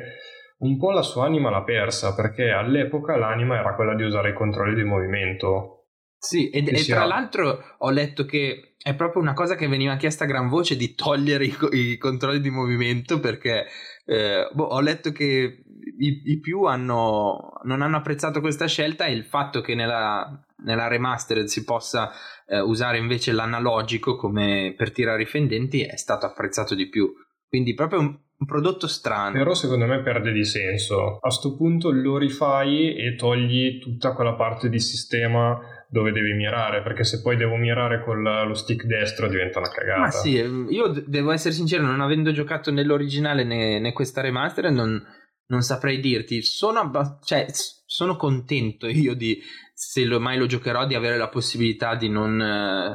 un 0.60 0.78
po' 0.78 0.92
la 0.92 1.04
sua 1.04 1.26
anima 1.26 1.50
l'ha 1.50 1.64
persa, 1.64 2.16
perché 2.16 2.50
all'epoca 2.50 3.16
l'anima 3.16 3.60
era 3.60 3.76
quella 3.76 3.96
di 3.96 4.04
usare 4.04 4.30
i 4.30 4.34
controlli 4.34 4.76
di 4.76 4.84
movimento 4.84 5.77
sì, 6.18 6.50
e, 6.50 6.64
e 6.66 6.86
tra 6.86 7.06
l'altro 7.06 7.76
ho 7.78 7.90
letto 7.90 8.26
che 8.26 8.76
è 8.82 8.96
proprio 8.96 9.22
una 9.22 9.34
cosa 9.34 9.56
che 9.56 9.68
veniva 9.68 9.98
chiesta 9.98 10.24
a 10.24 10.28
gran 10.28 10.50
voce 10.50 10.76
di 10.76 10.96
togliere 10.96 11.46
i, 11.46 11.56
i 11.72 11.98
controlli 11.98 12.40
di 12.40 12.50
movimento 12.50 13.20
perché 13.20 13.66
eh, 14.06 14.50
boh, 14.52 14.64
ho 14.64 14.80
letto 14.80 15.12
che 15.12 15.64
i, 16.00 16.22
i 16.26 16.40
più 16.40 16.64
hanno, 16.64 17.54
non 17.64 17.82
hanno 17.82 17.98
apprezzato 17.98 18.40
questa 18.40 18.68
scelta 18.68 19.06
e 19.06 19.14
il 19.14 19.26
fatto 19.26 19.62
che 19.62 19.76
nella, 19.76 20.46
nella 20.64 20.88
remastered 20.88 21.46
si 21.46 21.64
possa 21.64 22.12
eh, 22.48 22.60
usare 22.60 22.98
invece 22.98 23.32
l'analogico 23.32 24.16
come 24.16 24.74
per 24.78 24.92
tirare 24.92 25.24
i 25.24 25.28
fendenti 25.28 25.84
è 25.84 25.98
stato 25.98 26.26
apprezzato 26.26 26.76
di 26.76 26.88
più. 26.88 27.12
Quindi 27.48 27.74
proprio 27.74 28.00
un, 28.00 28.08
un 28.08 28.46
prodotto 28.46 28.88
strano. 28.88 29.34
Però 29.34 29.54
secondo 29.54 29.86
me 29.86 30.02
perde 30.02 30.32
di 30.32 30.46
senso. 30.46 31.18
A 31.18 31.30
sto 31.30 31.56
punto 31.56 31.92
lo 31.92 32.18
rifai 32.18 32.96
e 32.96 33.16
togli 33.16 33.80
tutta 33.80 34.14
quella 34.14 34.36
parte 34.36 34.70
di 34.70 34.80
sistema 34.80 35.60
dove 35.90 36.12
devi 36.12 36.34
mirare, 36.34 36.82
perché 36.82 37.04
se 37.04 37.22
poi 37.22 37.38
devo 37.38 37.56
mirare 37.56 38.04
con 38.04 38.22
lo 38.22 38.54
stick 38.54 38.84
destro 38.84 39.28
diventa 39.28 39.60
una 39.60 39.70
cagata. 39.70 40.00
Ma 40.00 40.12
sì, 40.12 40.32
io 40.32 40.88
devo 41.06 41.32
essere 41.32 41.54
sincero, 41.54 41.84
non 41.84 42.02
avendo 42.02 42.32
giocato 42.32 42.72
nell'originale 42.72 43.44
né, 43.44 43.80
né 43.80 43.94
questa 43.94 44.22
remaster, 44.22 44.70
non, 44.70 45.02
non 45.48 45.62
saprei 45.62 46.00
dirti. 46.00 46.42
Sono, 46.42 46.80
abba- 46.80 47.20
cioè, 47.24 47.46
sono 47.50 48.18
contento 48.18 48.88
io 48.88 49.16
di, 49.16 49.42
se 49.74 50.04
lo, 50.04 50.20
mai 50.20 50.38
lo 50.38 50.46
giocherò, 50.46 50.86
di 50.86 50.96
avere 50.96 51.18
la 51.18 51.30
possibilità 51.30 51.96
di 51.96 52.10
non 52.10 52.38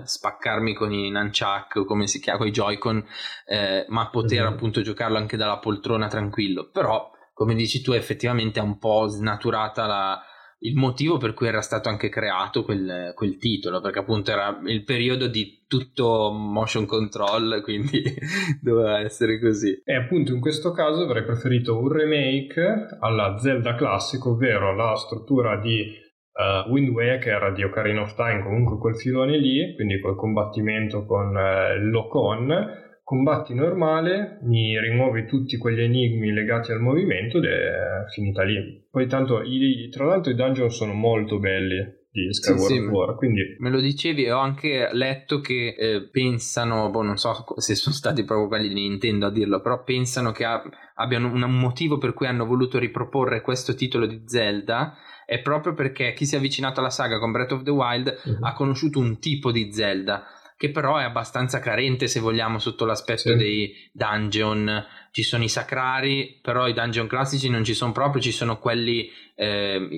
uh, 0.02 0.04
spaccarmi 0.04 0.74
con 0.74 0.92
i 0.92 1.10
nunchuck 1.10 1.76
o 1.76 1.84
come 1.84 2.06
si 2.06 2.20
chiama, 2.20 2.38
con 2.38 2.48
i 2.48 2.52
Joy-Con, 2.52 3.04
eh, 3.46 3.86
ma 3.88 4.10
poter 4.10 4.42
mm-hmm. 4.42 4.52
appunto 4.52 4.82
giocarlo 4.82 5.16
anche 5.16 5.38
dalla 5.38 5.58
poltrona 5.58 6.08
tranquillo. 6.08 6.68
Però, 6.70 7.10
come 7.32 7.54
dici 7.54 7.80
tu, 7.80 7.92
effettivamente 7.92 8.60
è 8.60 8.62
un 8.62 8.78
po' 8.78 9.06
snaturata 9.06 9.86
la 9.86 10.22
il 10.62 10.76
motivo 10.76 11.18
per 11.18 11.34
cui 11.34 11.46
era 11.46 11.60
stato 11.60 11.88
anche 11.88 12.08
creato 12.08 12.64
quel, 12.64 13.12
quel, 13.14 13.36
titolo, 13.36 13.80
perché 13.80 14.00
appunto 14.00 14.30
era 14.30 14.60
il 14.64 14.84
periodo 14.84 15.26
di 15.26 15.64
tutto 15.66 16.30
motion 16.32 16.86
control, 16.86 17.60
quindi 17.64 18.02
doveva 18.60 19.00
essere 19.00 19.40
così. 19.40 19.80
E 19.84 19.94
appunto 19.94 20.32
in 20.32 20.40
questo 20.40 20.72
caso 20.72 21.02
avrei 21.02 21.24
preferito 21.24 21.78
un 21.78 21.90
remake 21.90 22.96
alla 23.00 23.38
Zelda 23.38 23.74
classico, 23.74 24.30
ovvero 24.30 24.74
la 24.74 24.94
struttura 24.96 25.58
di 25.58 25.84
uh, 26.32 26.70
Wind 26.70 26.88
Waker 26.88 27.52
di 27.52 27.62
Ocarina 27.64 28.02
of 28.02 28.14
Time, 28.14 28.42
comunque 28.42 28.78
quel 28.78 28.96
filone 28.96 29.38
lì, 29.38 29.74
quindi 29.74 30.00
col 30.00 30.16
combattimento 30.16 31.04
con 31.04 31.34
uh, 31.34 31.76
il 31.76 31.90
lock-on 31.90 32.81
combatti 33.02 33.54
normale, 33.54 34.38
mi 34.42 34.78
rimuovi 34.78 35.26
tutti 35.26 35.56
quegli 35.58 35.80
enigmi 35.80 36.32
legati 36.32 36.72
al 36.72 36.80
movimento 36.80 37.38
ed 37.38 37.44
è 37.44 38.04
finita 38.12 38.42
lì. 38.42 38.86
Poi 38.90 39.06
tanto, 39.06 39.42
i, 39.42 39.88
tra 39.90 40.06
l'altro 40.06 40.32
i 40.32 40.36
dungeon 40.36 40.70
sono 40.70 40.92
molto 40.92 41.38
belli 41.38 42.00
di 42.10 42.32
Skyward 42.32 42.62
sì, 42.62 42.74
sì, 42.74 42.80
War. 42.80 43.16
Quindi... 43.16 43.56
Me 43.58 43.70
lo 43.70 43.80
dicevi, 43.80 44.28
ho 44.28 44.38
anche 44.38 44.90
letto 44.92 45.40
che 45.40 45.74
eh, 45.76 46.08
pensano, 46.10 46.90
boh, 46.90 47.02
non 47.02 47.16
so 47.16 47.44
se 47.56 47.74
sono 47.74 47.94
stati 47.94 48.22
proprio 48.24 48.48
quelli 48.48 48.68
di 48.68 48.74
Nintendo 48.74 49.26
a 49.26 49.30
dirlo, 49.30 49.60
però 49.60 49.82
pensano 49.82 50.30
che 50.30 50.44
ha, 50.44 50.62
abbiano 50.94 51.32
un, 51.32 51.42
un, 51.42 51.58
motivo 51.58 51.98
per 51.98 52.12
cui 52.12 52.26
hanno 52.26 52.44
voluto 52.44 52.78
riproporre 52.78 53.40
questo 53.40 53.74
titolo 53.74 54.06
di 54.06 54.22
Zelda. 54.26 54.94
È 55.24 55.40
proprio 55.40 55.72
perché 55.72 56.12
chi 56.12 56.26
si 56.26 56.34
è 56.34 56.38
avvicinato 56.38 56.80
alla 56.80 56.90
saga 56.90 57.18
con 57.18 57.32
Breath 57.32 57.52
of 57.52 57.62
the 57.62 57.70
Wild 57.70 58.20
uh-huh. 58.24 58.36
ha 58.40 58.52
conosciuto 58.52 58.98
un 58.98 59.18
tipo 59.18 59.50
di 59.50 59.72
Zelda 59.72 60.24
che 60.62 60.70
però 60.70 60.96
è 60.96 61.02
abbastanza 61.02 61.58
carente 61.58 62.06
se 62.06 62.20
vogliamo 62.20 62.60
sotto 62.60 62.84
l'aspetto 62.84 63.30
sì. 63.30 63.34
dei 63.34 63.74
dungeon. 63.90 64.86
Ci 65.10 65.24
sono 65.24 65.42
i 65.42 65.48
sacrari, 65.48 66.38
però 66.40 66.68
i 66.68 66.72
dungeon 66.72 67.08
classici 67.08 67.48
non 67.48 67.64
ci 67.64 67.74
sono 67.74 67.90
proprio, 67.90 68.22
ci 68.22 68.30
sono 68.30 68.60
quelli 68.60 69.10
eh, 69.34 69.88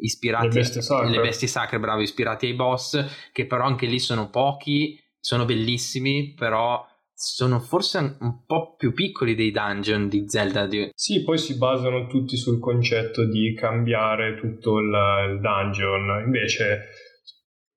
ispirati 0.00 0.48
le 0.48 0.52
bestie, 0.52 0.82
sacre. 0.82 1.10
le 1.10 1.20
bestie 1.20 1.46
sacre, 1.46 1.78
bravo, 1.78 2.00
ispirati 2.00 2.46
ai 2.46 2.54
boss, 2.54 3.30
che 3.30 3.46
però 3.46 3.64
anche 3.64 3.86
lì 3.86 4.00
sono 4.00 4.30
pochi, 4.30 5.00
sono 5.20 5.44
bellissimi, 5.44 6.34
però 6.36 6.84
sono 7.14 7.60
forse 7.60 8.16
un 8.18 8.44
po' 8.44 8.74
più 8.74 8.92
piccoli 8.92 9.36
dei 9.36 9.52
dungeon 9.52 10.08
di 10.08 10.24
Zelda. 10.26 10.68
Sì, 10.92 11.22
poi 11.22 11.38
si 11.38 11.56
basano 11.56 12.08
tutti 12.08 12.36
sul 12.36 12.58
concetto 12.58 13.24
di 13.26 13.54
cambiare 13.54 14.34
tutto 14.34 14.80
il, 14.80 14.92
il 15.30 15.40
dungeon. 15.40 16.24
Invece 16.24 16.88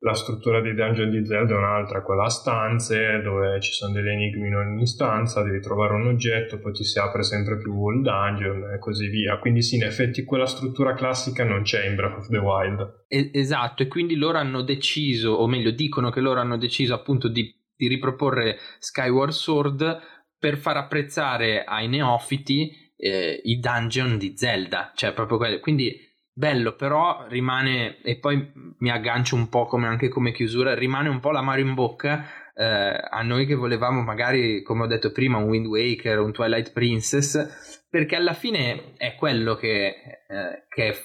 la 0.03 0.13
struttura 0.13 0.59
dei 0.59 0.75
dungeon 0.75 1.09
di 1.09 1.25
Zelda 1.25 1.53
è 1.53 1.57
un'altra, 1.57 2.01
quella 2.01 2.25
a 2.25 2.29
stanze 2.29 3.21
dove 3.21 3.61
ci 3.61 3.71
sono 3.71 3.93
degli 3.93 4.09
enigmi 4.09 4.47
in 4.47 4.55
ogni 4.55 4.85
stanza, 4.85 5.43
devi 5.43 5.61
trovare 5.61 5.93
un 5.93 6.07
oggetto, 6.07 6.59
poi 6.59 6.73
ti 6.73 6.83
si 6.83 6.99
apre 6.99 7.23
sempre 7.23 7.57
più 7.57 7.89
il 7.89 8.01
dungeon 8.01 8.73
e 8.73 8.79
così 8.79 9.07
via. 9.07 9.37
Quindi 9.37 9.61
sì, 9.61 9.77
in 9.77 9.83
effetti 9.83 10.25
quella 10.25 10.45
struttura 10.45 10.93
classica 10.93 11.45
non 11.45 11.61
c'è 11.61 11.87
in 11.87 11.95
Breath 11.95 12.17
of 12.17 12.27
the 12.27 12.37
Wild. 12.37 13.05
esatto, 13.07 13.83
e 13.83 13.87
quindi 13.87 14.15
loro 14.15 14.37
hanno 14.37 14.61
deciso, 14.61 15.31
o 15.31 15.47
meglio 15.47 15.71
dicono 15.71 16.09
che 16.09 16.19
loro 16.19 16.41
hanno 16.41 16.57
deciso 16.57 16.93
appunto 16.93 17.29
di, 17.29 17.55
di 17.73 17.87
riproporre 17.87 18.57
Skyward 18.79 19.31
Sword 19.31 19.99
per 20.37 20.57
far 20.57 20.75
apprezzare 20.75 21.63
ai 21.63 21.87
neofiti 21.87 22.91
eh, 22.97 23.39
i 23.41 23.57
dungeon 23.57 24.17
di 24.17 24.33
Zelda, 24.35 24.91
cioè 24.95 25.13
proprio 25.13 25.37
quelli. 25.37 25.61
Quindi 25.61 25.97
bello 26.33 26.75
però 26.75 27.27
rimane 27.27 28.01
e 28.01 28.17
poi 28.17 28.51
mi 28.79 28.89
aggancio 28.89 29.35
un 29.35 29.49
po' 29.49 29.65
come 29.65 29.85
anche 29.85 30.09
come 30.09 30.31
chiusura 30.31 30.73
rimane 30.73 31.07
un 31.07 31.19
po' 31.19 31.29
l'amaro 31.29 31.61
in 31.61 31.75
bocca 31.75 32.25
eh, 32.55 32.63
a 32.65 33.21
noi 33.21 33.45
che 33.45 33.53
volevamo 33.53 34.01
magari 34.01 34.63
come 34.63 34.83
ho 34.83 34.87
detto 34.87 35.11
prima 35.11 35.37
un 35.37 35.49
Wind 35.49 35.67
Waker 35.67 36.19
un 36.19 36.31
Twilight 36.31 36.71
Princess 36.73 37.85
perché 37.87 38.15
alla 38.15 38.33
fine 38.33 38.95
è 38.97 39.13
quello 39.15 39.53
che, 39.53 39.87
eh, 40.27 40.65
che, 40.67 40.95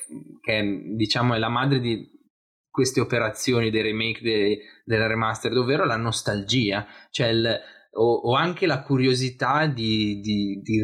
che 0.40 0.82
diciamo 0.94 1.34
è 1.34 1.38
la 1.38 1.50
madre 1.50 1.80
di 1.80 2.10
queste 2.70 3.00
operazioni 3.00 3.70
dei 3.70 3.82
remake 3.82 4.22
dei, 4.22 4.58
della 4.84 5.06
remaster 5.06 5.54
ovvero 5.54 5.84
la 5.84 5.96
nostalgia 5.96 6.86
cioè 7.10 7.28
il, 7.28 7.60
o, 7.92 8.14
o, 8.14 8.34
anche 8.34 8.66
la 8.66 8.82
curiosità 8.82 9.66
di, 9.66 10.20
di, 10.20 10.60
di 10.62 10.80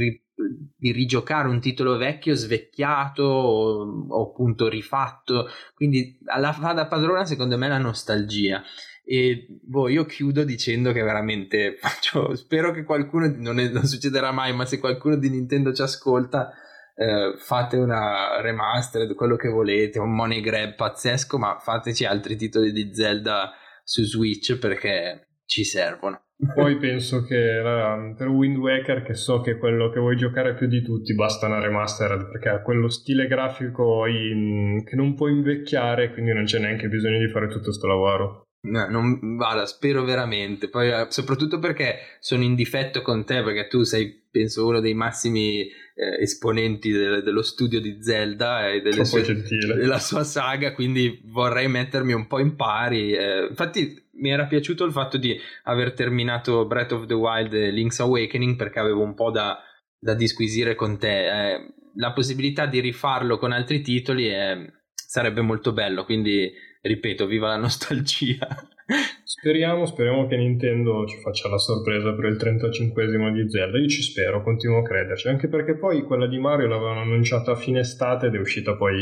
di 0.76 0.92
rigiocare 0.92 1.48
un 1.48 1.60
titolo 1.60 1.96
vecchio 1.96 2.34
svecchiato 2.34 3.22
o, 3.22 4.06
o 4.08 4.30
appunto 4.30 4.68
rifatto. 4.68 5.48
Quindi 5.74 6.18
alla 6.26 6.52
fada 6.52 6.86
padrona 6.86 7.24
secondo 7.24 7.56
me 7.58 7.68
la 7.68 7.78
nostalgia. 7.78 8.62
E 9.06 9.46
boh, 9.62 9.88
io 9.88 10.06
chiudo 10.06 10.44
dicendo 10.44 10.92
che 10.92 11.02
veramente 11.02 11.76
faccio, 11.80 12.34
spero 12.34 12.72
che 12.72 12.84
qualcuno 12.84 13.32
non, 13.36 13.60
è, 13.60 13.68
non 13.68 13.84
succederà 13.84 14.32
mai 14.32 14.54
ma 14.54 14.64
se 14.64 14.78
qualcuno 14.78 15.16
di 15.16 15.28
Nintendo 15.28 15.74
ci 15.74 15.82
ascolta 15.82 16.50
eh, 16.96 17.34
fate 17.36 17.76
una 17.76 18.40
remastered 18.40 19.14
quello 19.14 19.36
che 19.36 19.48
volete 19.48 19.98
un 19.98 20.14
money 20.14 20.40
grab 20.40 20.74
pazzesco 20.74 21.38
ma 21.38 21.58
fateci 21.58 22.04
altri 22.04 22.36
titoli 22.36 22.72
di 22.72 22.94
Zelda 22.94 23.52
su 23.82 24.02
Switch 24.04 24.56
perché 24.58 25.40
ci 25.44 25.64
servono 25.64 26.28
poi 26.54 26.76
penso 26.78 27.22
che 27.22 27.58
uh, 27.58 28.14
per 28.16 28.28
Wind 28.28 28.56
Waker, 28.56 29.02
che 29.02 29.14
so 29.14 29.40
che 29.40 29.52
è 29.52 29.58
quello 29.58 29.90
che 29.90 30.00
vuoi 30.00 30.16
giocare 30.16 30.54
più 30.54 30.66
di 30.66 30.82
tutti, 30.82 31.14
basta 31.14 31.46
una 31.46 31.60
remastered 31.60 32.30
perché 32.30 32.48
ha 32.48 32.62
quello 32.62 32.88
stile 32.88 33.26
grafico 33.26 34.06
in... 34.06 34.82
che 34.84 34.96
non 34.96 35.14
può 35.14 35.28
invecchiare, 35.28 36.12
quindi 36.12 36.32
non 36.32 36.44
c'è 36.44 36.58
neanche 36.58 36.88
bisogno 36.88 37.18
di 37.18 37.28
fare 37.30 37.46
tutto 37.48 37.64
questo 37.64 37.86
lavoro. 37.86 38.42
No, 38.64 38.88
non, 38.88 39.36
guarda, 39.36 39.66
spero 39.66 40.04
veramente. 40.04 40.68
Poi, 40.68 40.88
eh, 40.88 41.06
soprattutto 41.10 41.58
perché 41.58 41.96
sono 42.18 42.42
in 42.42 42.54
difetto 42.54 43.02
con 43.02 43.24
te, 43.24 43.42
perché 43.42 43.68
tu 43.68 43.82
sei, 43.82 44.22
penso, 44.30 44.66
uno 44.66 44.80
dei 44.80 44.94
massimi 44.94 45.60
eh, 45.60 46.22
esponenti 46.22 46.90
de- 46.90 47.22
dello 47.22 47.42
studio 47.42 47.78
di 47.78 47.98
Zelda 48.00 48.70
e 48.70 48.80
della 48.80 49.98
sua 49.98 50.24
saga, 50.24 50.72
quindi 50.72 51.20
vorrei 51.26 51.68
mettermi 51.68 52.14
un 52.14 52.26
po' 52.26 52.38
in 52.38 52.56
pari. 52.56 53.12
Eh, 53.12 53.46
infatti, 53.50 54.02
mi 54.16 54.30
era 54.30 54.46
piaciuto 54.46 54.84
il 54.84 54.92
fatto 54.92 55.16
di 55.16 55.38
aver 55.64 55.92
terminato 55.92 56.66
Breath 56.66 56.92
of 56.92 57.06
the 57.06 57.14
Wild 57.14 57.52
e 57.54 57.70
Link's 57.70 58.00
Awakening 58.00 58.56
perché 58.56 58.78
avevo 58.78 59.02
un 59.02 59.14
po' 59.14 59.30
da, 59.30 59.58
da 59.98 60.14
disquisire 60.14 60.74
con 60.74 60.98
te. 60.98 61.26
Eh, 61.26 61.74
la 61.96 62.12
possibilità 62.12 62.66
di 62.66 62.80
rifarlo 62.80 63.38
con 63.38 63.52
altri 63.52 63.80
titoli 63.80 64.26
è, 64.26 64.56
sarebbe 64.94 65.40
molto 65.40 65.72
bello, 65.72 66.04
quindi 66.04 66.52
ripeto, 66.82 67.26
viva 67.26 67.48
la 67.48 67.56
nostalgia. 67.56 68.46
Speriamo, 69.24 69.86
speriamo 69.86 70.26
che 70.26 70.36
Nintendo 70.36 71.06
ci 71.06 71.18
faccia 71.18 71.48
la 71.48 71.58
sorpresa 71.58 72.14
per 72.14 72.26
il 72.26 72.36
35esimo 72.36 73.32
di 73.32 73.48
Zelda. 73.50 73.78
Io 73.78 73.88
ci 73.88 74.02
spero, 74.02 74.42
continuo 74.42 74.78
a 74.78 74.82
crederci, 74.82 75.28
anche 75.28 75.48
perché 75.48 75.76
poi 75.76 76.02
quella 76.02 76.26
di 76.26 76.38
Mario 76.38 76.66
l'avevano 76.66 77.00
annunciata 77.00 77.52
a 77.52 77.56
fine 77.56 77.80
estate 77.80 78.26
ed 78.26 78.34
è 78.34 78.38
uscita 78.38 78.76
poi 78.76 78.96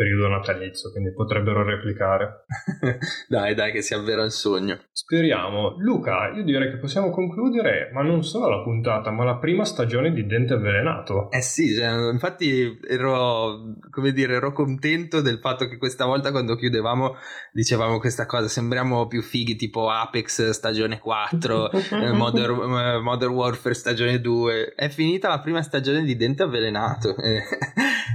periodo 0.00 0.28
natalizio, 0.28 0.90
quindi 0.92 1.12
potrebbero 1.12 1.62
replicare. 1.62 2.46
dai, 3.28 3.54
dai, 3.54 3.70
che 3.70 3.82
si 3.82 3.92
avvera 3.92 4.24
il 4.24 4.30
sogno. 4.30 4.78
Speriamo. 4.92 5.74
Luca, 5.76 6.30
io 6.30 6.42
direi 6.42 6.70
che 6.70 6.78
possiamo 6.78 7.10
concludere, 7.10 7.90
ma 7.92 8.00
non 8.00 8.24
solo 8.24 8.48
la 8.48 8.62
puntata, 8.62 9.10
ma 9.10 9.24
la 9.24 9.36
prima 9.36 9.66
stagione 9.66 10.10
di 10.12 10.24
Dente 10.24 10.54
Avvelenato. 10.54 11.30
Eh 11.30 11.42
sì, 11.42 11.74
cioè, 11.74 12.10
infatti 12.10 12.78
ero, 12.88 13.76
come 13.90 14.12
dire, 14.12 14.36
ero 14.36 14.52
contento 14.52 15.20
del 15.20 15.38
fatto 15.38 15.68
che 15.68 15.76
questa 15.76 16.06
volta 16.06 16.30
quando 16.30 16.56
chiudevamo 16.56 17.16
dicevamo 17.52 17.98
questa 17.98 18.24
cosa, 18.24 18.48
sembriamo 18.48 19.06
più 19.06 19.20
fighi 19.20 19.56
tipo 19.56 19.90
Apex 19.90 20.48
stagione 20.50 20.98
4, 20.98 21.70
eh, 21.76 22.12
Modern, 22.12 22.54
eh, 22.78 23.00
Modern, 23.00 23.32
Warfare 23.32 23.74
stagione 23.74 24.18
2. 24.18 24.72
È 24.74 24.88
finita 24.88 25.28
la 25.28 25.40
prima 25.40 25.60
stagione 25.60 26.04
di 26.04 26.16
Dente 26.16 26.44
Avvelenato. 26.44 27.14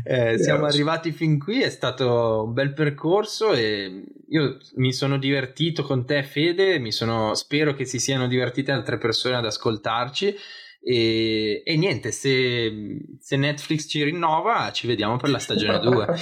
eh, 0.04 0.40
siamo 0.40 0.66
arrivati 0.66 1.12
fin 1.12 1.38
qui, 1.38 1.62
è 1.62 1.70
stato 1.76 2.44
un 2.46 2.54
bel 2.54 2.74
percorso 2.74 3.54
e 3.54 4.04
io 4.30 4.58
mi 4.76 4.92
sono 4.92 5.18
divertito 5.18 5.84
con 5.84 6.06
te 6.06 6.24
Fede, 6.24 6.80
sono, 6.92 7.36
spero 7.36 7.74
che 7.74 7.86
si 7.86 8.00
siano 8.00 8.28
divertite 8.28 8.72
altre 8.72 8.98
persone 8.98 9.36
ad 9.36 9.46
ascoltarci 9.46 10.36
E, 10.88 11.64
e 11.66 11.78
niente, 11.78 12.12
se, 12.12 13.00
se, 13.20 13.38
Netflix 13.38 13.90
ci 13.90 14.04
rinnova, 14.04 14.70
ci 14.72 14.86
vediamo 14.86 15.18
per 15.18 15.32
la 15.32 15.40
stagione 15.40 15.80
2. 15.80 16.06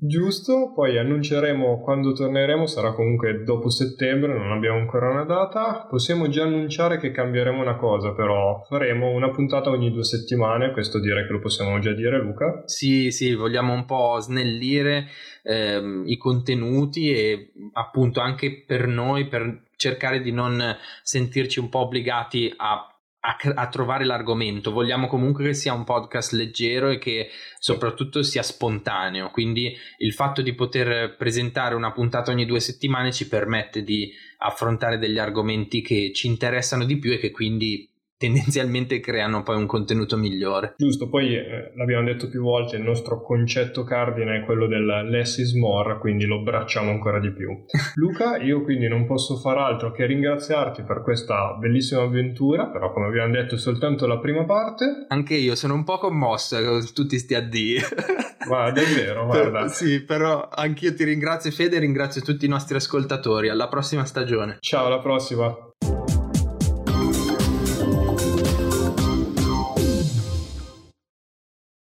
Giusto, 0.00 0.72
poi 0.74 0.96
annunceremo 0.96 1.82
quando 1.82 2.12
torneremo, 2.12 2.64
sarà 2.64 2.94
comunque 2.94 3.44
dopo 3.44 3.68
settembre, 3.68 4.32
non 4.32 4.50
abbiamo 4.50 4.78
ancora 4.78 5.10
una 5.10 5.24
data. 5.24 5.86
Possiamo 5.90 6.28
già 6.28 6.44
annunciare 6.44 6.96
che 6.98 7.10
cambieremo 7.10 7.60
una 7.60 7.76
cosa, 7.76 8.14
però 8.14 8.64
faremo 8.66 9.10
una 9.10 9.30
puntata 9.30 9.68
ogni 9.68 9.92
due 9.92 10.04
settimane, 10.04 10.72
questo 10.72 10.98
direi 11.00 11.26
che 11.26 11.32
lo 11.32 11.40
possiamo 11.40 11.78
già 11.80 11.92
dire 11.92 12.18
Luca. 12.18 12.62
Sì, 12.64 13.10
sì, 13.10 13.34
vogliamo 13.34 13.74
un 13.74 13.84
po' 13.84 14.20
snellire 14.20 15.06
ehm, 15.42 16.04
i 16.06 16.16
contenuti 16.16 17.12
e 17.12 17.52
appunto 17.74 18.20
anche 18.20 18.64
per 18.66 18.86
noi, 18.86 19.28
per 19.28 19.66
cercare 19.78 20.20
di 20.20 20.32
non 20.32 20.76
sentirci 21.02 21.58
un 21.58 21.70
po' 21.70 21.78
obbligati 21.78 22.52
a 22.54 22.92
a, 23.20 23.36
a, 23.54 23.68
trovare 23.68 24.04
l'argomento. 24.04 24.70
Vogliamo 24.70 25.08
comunque 25.08 25.44
che 25.44 25.54
sia 25.54 25.72
un 25.72 25.84
podcast 25.84 26.32
leggero 26.32 26.88
e 26.88 26.98
che 26.98 27.30
soprattutto 27.58 28.22
sia 28.22 28.42
spontaneo. 28.42 29.30
Quindi 29.30 29.76
il 29.98 30.12
fatto 30.12 30.40
di 30.40 30.54
poter 30.54 31.16
presentare 31.16 31.74
una 31.74 31.92
puntata 31.92 32.30
ogni 32.30 32.46
due 32.46 32.60
settimane 32.60 33.12
ci 33.12 33.28
permette 33.28 33.82
di 33.82 34.10
affrontare 34.38 34.98
degli 34.98 35.18
argomenti 35.18 35.82
che 35.82 36.12
ci 36.14 36.28
interessano 36.28 36.84
di 36.84 36.98
più 36.98 37.12
e 37.12 37.18
che 37.18 37.30
quindi 37.30 37.90
tendenzialmente 38.18 39.00
creano 39.00 39.42
poi 39.42 39.56
un 39.56 39.66
contenuto 39.66 40.16
migliore. 40.16 40.74
Giusto, 40.76 41.08
poi 41.08 41.36
eh, 41.36 41.72
l'abbiamo 41.76 42.04
detto 42.04 42.28
più 42.28 42.42
volte, 42.42 42.76
il 42.76 42.82
nostro 42.82 43.22
concetto 43.22 43.84
cardine 43.84 44.38
è 44.38 44.44
quello 44.44 44.66
del 44.66 44.84
less 45.08 45.38
is 45.38 45.54
more, 45.54 45.98
quindi 45.98 46.26
lo 46.26 46.42
bracciamo 46.42 46.90
ancora 46.90 47.20
di 47.20 47.32
più. 47.32 47.48
Luca, 47.94 48.36
io 48.36 48.62
quindi 48.62 48.88
non 48.88 49.06
posso 49.06 49.36
far 49.36 49.58
altro 49.58 49.92
che 49.92 50.04
ringraziarti 50.04 50.82
per 50.82 51.02
questa 51.02 51.56
bellissima 51.58 52.02
avventura, 52.02 52.66
però 52.66 52.92
come 52.92 53.06
abbiamo 53.06 53.32
detto 53.32 53.54
è 53.54 53.58
soltanto 53.58 54.06
la 54.06 54.18
prima 54.18 54.44
parte. 54.44 55.06
Anche 55.08 55.34
io 55.34 55.54
sono 55.54 55.74
un 55.74 55.84
po' 55.84 55.98
commossa 55.98 56.62
con 56.62 56.84
tutti 56.92 57.18
sti 57.18 57.34
addii. 57.34 57.76
Guarda, 58.48 58.80
è 58.80 58.94
vero, 58.94 59.26
guarda. 59.26 59.60
Per, 59.60 59.70
sì, 59.70 60.02
però 60.02 60.48
anch'io 60.50 60.94
ti 60.94 61.04
ringrazio 61.04 61.50
Fede 61.50 61.76
e 61.76 61.80
ringrazio 61.80 62.22
tutti 62.22 62.46
i 62.46 62.48
nostri 62.48 62.76
ascoltatori. 62.76 63.50
Alla 63.50 63.68
prossima 63.68 64.06
stagione. 64.06 64.56
Ciao, 64.60 64.86
alla 64.86 65.00
prossima. 65.00 65.54